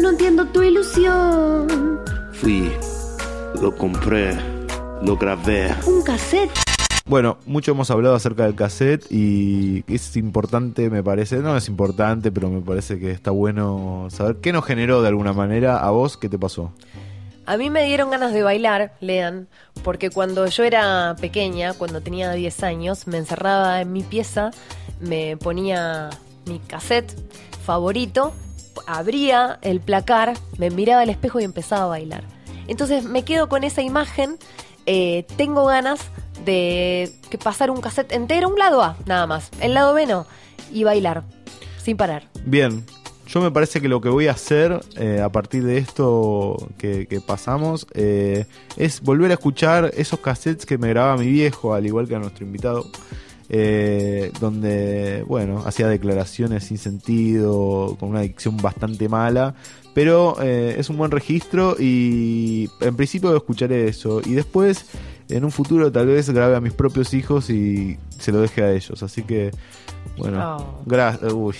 no 0.00 0.10
entiendo 0.10 0.46
tu 0.46 0.62
ilusión. 0.62 2.00
Fui, 2.32 2.72
lo 3.60 3.74
compré, 3.74 4.36
lo 5.02 5.16
grabé. 5.16 5.74
Un 5.86 6.02
cassette. 6.02 6.50
Bueno, 7.06 7.38
mucho 7.46 7.72
hemos 7.72 7.90
hablado 7.90 8.14
acerca 8.14 8.44
del 8.44 8.54
cassette 8.54 9.10
y 9.10 9.84
es 9.92 10.16
importante, 10.16 10.90
me 10.90 11.02
parece, 11.02 11.38
no 11.38 11.56
es 11.56 11.66
importante, 11.68 12.30
pero 12.30 12.50
me 12.50 12.60
parece 12.60 12.98
que 12.98 13.10
está 13.10 13.30
bueno 13.30 14.06
saber 14.10 14.36
qué 14.36 14.52
nos 14.52 14.64
generó 14.64 15.02
de 15.02 15.08
alguna 15.08 15.32
manera 15.32 15.78
a 15.78 15.90
vos, 15.90 16.16
qué 16.16 16.28
te 16.28 16.38
pasó. 16.38 16.72
A 17.46 17.56
mí 17.56 17.68
me 17.68 17.84
dieron 17.84 18.10
ganas 18.10 18.32
de 18.32 18.44
bailar, 18.44 18.94
lean, 19.00 19.48
porque 19.82 20.10
cuando 20.10 20.46
yo 20.46 20.62
era 20.62 21.16
pequeña, 21.20 21.72
cuando 21.72 22.00
tenía 22.00 22.30
10 22.30 22.62
años, 22.62 23.08
me 23.08 23.18
encerraba 23.18 23.80
en 23.80 23.92
mi 23.92 24.04
pieza, 24.04 24.52
me 25.00 25.36
ponía 25.36 26.10
mi 26.46 26.60
cassette 26.60 27.12
favorito, 27.64 28.32
abría 28.86 29.58
el 29.62 29.80
placar, 29.80 30.34
me 30.58 30.70
miraba 30.70 31.02
al 31.02 31.10
espejo 31.10 31.40
y 31.40 31.44
empezaba 31.44 31.84
a 31.84 31.88
bailar. 31.88 32.24
Entonces 32.68 33.04
me 33.04 33.24
quedo 33.24 33.48
con 33.48 33.64
esa 33.64 33.82
imagen, 33.82 34.38
eh, 34.86 35.26
tengo 35.36 35.66
ganas 35.66 36.00
de 36.44 37.12
que 37.30 37.38
pasar 37.38 37.70
un 37.70 37.80
cassette 37.80 38.12
entero, 38.12 38.48
un 38.48 38.58
lado 38.58 38.82
A, 38.82 38.96
nada 39.06 39.26
más, 39.26 39.50
el 39.60 39.74
lado 39.74 39.94
B 39.94 40.06
no, 40.06 40.26
y 40.72 40.84
bailar, 40.84 41.24
sin 41.82 41.96
parar. 41.96 42.28
Bien, 42.44 42.84
yo 43.26 43.40
me 43.40 43.52
parece 43.52 43.80
que 43.80 43.88
lo 43.88 44.00
que 44.00 44.08
voy 44.08 44.26
a 44.26 44.32
hacer 44.32 44.80
eh, 44.96 45.20
a 45.20 45.28
partir 45.28 45.62
de 45.62 45.78
esto 45.78 46.56
que, 46.78 47.22
pasamos 47.24 47.86
eh, 47.94 48.46
es 48.76 49.00
volver 49.00 49.30
a 49.30 49.34
escuchar 49.34 49.92
esos 49.96 50.18
cassettes 50.18 50.66
que 50.66 50.78
me 50.78 50.88
grababa 50.88 51.16
mi 51.16 51.28
viejo, 51.28 51.72
al 51.72 51.86
igual 51.86 52.08
que 52.08 52.16
a 52.16 52.18
nuestro 52.18 52.44
invitado. 52.44 52.86
Eh, 53.52 54.30
donde, 54.40 55.24
bueno, 55.26 55.62
hacía 55.66 55.88
declaraciones 55.88 56.64
sin 56.64 56.78
sentido, 56.78 57.96
con 57.98 58.10
una 58.10 58.20
dicción 58.20 58.56
bastante 58.56 59.08
mala, 59.08 59.54
pero 59.92 60.36
eh, 60.40 60.76
es 60.78 60.88
un 60.88 60.96
buen 60.96 61.10
registro 61.10 61.74
y 61.78 62.70
en 62.80 62.94
principio 62.96 63.36
escucharé 63.36 63.88
eso. 63.88 64.20
Y 64.24 64.34
después, 64.34 64.86
en 65.28 65.44
un 65.44 65.50
futuro, 65.50 65.90
tal 65.90 66.06
vez 66.06 66.30
grabe 66.30 66.54
a 66.56 66.60
mis 66.60 66.72
propios 66.72 67.12
hijos 67.12 67.50
y 67.50 67.98
se 68.18 68.30
lo 68.30 68.40
deje 68.40 68.62
a 68.62 68.70
ellos. 68.72 69.02
Así 69.02 69.22
que, 69.24 69.50
bueno, 70.16 70.56
Oh. 70.58 70.82
gracias. 70.86 71.32
Uy, 71.32 71.56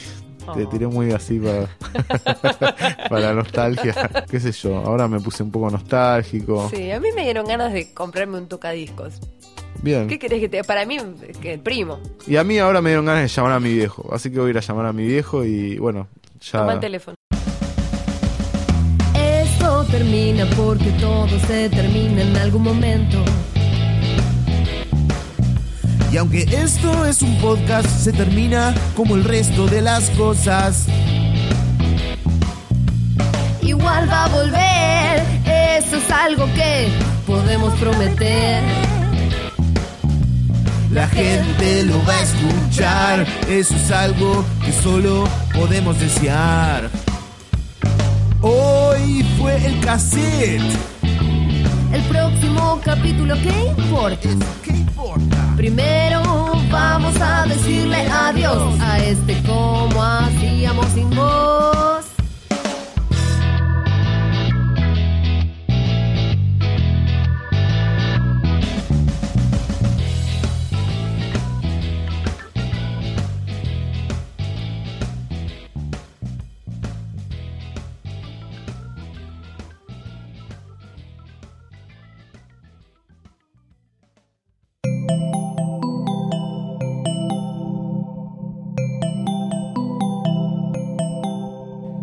te 0.54 0.64
Oh. 0.64 0.68
tiré 0.68 0.86
muy 0.86 1.10
así 1.12 1.38
para, 1.40 1.68
para 3.08 3.20
la 3.20 3.34
nostalgia. 3.34 3.94
¿Qué 4.30 4.38
sé 4.40 4.52
yo? 4.52 4.76
Ahora 4.76 5.08
me 5.08 5.20
puse 5.20 5.42
un 5.42 5.50
poco 5.50 5.70
nostálgico. 5.70 6.68
Sí, 6.72 6.90
a 6.92 7.00
mí 7.00 7.08
me 7.14 7.22
dieron 7.24 7.46
ganas 7.46 7.72
de 7.72 7.92
comprarme 7.92 8.38
un 8.38 8.46
tocadiscos. 8.48 9.20
Bien. 9.82 10.08
¿Qué 10.08 10.18
querés 10.18 10.40
que 10.40 10.48
te.? 10.48 10.62
Para 10.64 10.84
mí, 10.84 10.98
que 11.40 11.54
el 11.54 11.60
primo. 11.60 12.00
Y 12.26 12.36
a 12.36 12.44
mí 12.44 12.58
ahora 12.58 12.80
me 12.80 12.90
dieron 12.90 13.06
ganas 13.06 13.22
de 13.22 13.28
llamar 13.28 13.52
a 13.52 13.60
mi 13.60 13.72
viejo. 13.72 14.08
Así 14.12 14.30
que 14.30 14.38
voy 14.38 14.48
a 14.48 14.50
ir 14.50 14.58
a 14.58 14.60
llamar 14.60 14.86
a 14.86 14.92
mi 14.92 15.06
viejo 15.06 15.44
y 15.44 15.78
bueno, 15.78 16.08
ya. 16.40 16.60
Toma 16.60 16.74
el 16.74 16.80
teléfono. 16.80 17.16
Esto 19.14 19.84
termina 19.90 20.46
porque 20.56 20.90
todo 21.00 21.28
se 21.46 21.70
termina 21.70 22.22
en 22.22 22.36
algún 22.36 22.62
momento. 22.62 23.24
Y 26.12 26.16
aunque 26.16 26.42
esto 26.42 27.06
es 27.06 27.22
un 27.22 27.38
podcast, 27.38 27.88
se 27.88 28.12
termina 28.12 28.74
como 28.96 29.14
el 29.14 29.22
resto 29.22 29.66
de 29.66 29.80
las 29.80 30.10
cosas. 30.10 30.86
Igual 33.62 34.10
va 34.10 34.24
a 34.24 34.28
volver, 34.28 35.22
eso 35.78 35.96
es 35.96 36.10
algo 36.10 36.46
que 36.54 36.88
podemos 37.26 37.72
prometer. 37.78 38.89
La 40.92 41.06
gente 41.06 41.84
lo 41.84 42.04
va 42.04 42.14
a 42.14 42.22
escuchar, 42.22 43.26
eso 43.48 43.76
es 43.76 43.90
algo 43.92 44.44
que 44.64 44.72
solo 44.72 45.24
podemos 45.54 46.00
desear. 46.00 46.90
Hoy 48.40 49.24
fue 49.38 49.64
el 49.64 49.78
cassette. 49.80 50.60
El 51.92 52.02
próximo 52.08 52.80
capítulo, 52.84 53.36
¿qué 53.36 53.72
importa? 53.78 54.28
¿Qué 54.64 54.72
importa? 54.72 55.54
Primero 55.56 56.22
vamos 56.72 57.14
a 57.20 57.46
decirle 57.46 58.08
adiós 58.08 58.80
a 58.80 58.98
este 58.98 59.40
como 59.44 60.02
hacíamos 60.02 60.86
sin 60.86 61.08
voz. 61.10 61.99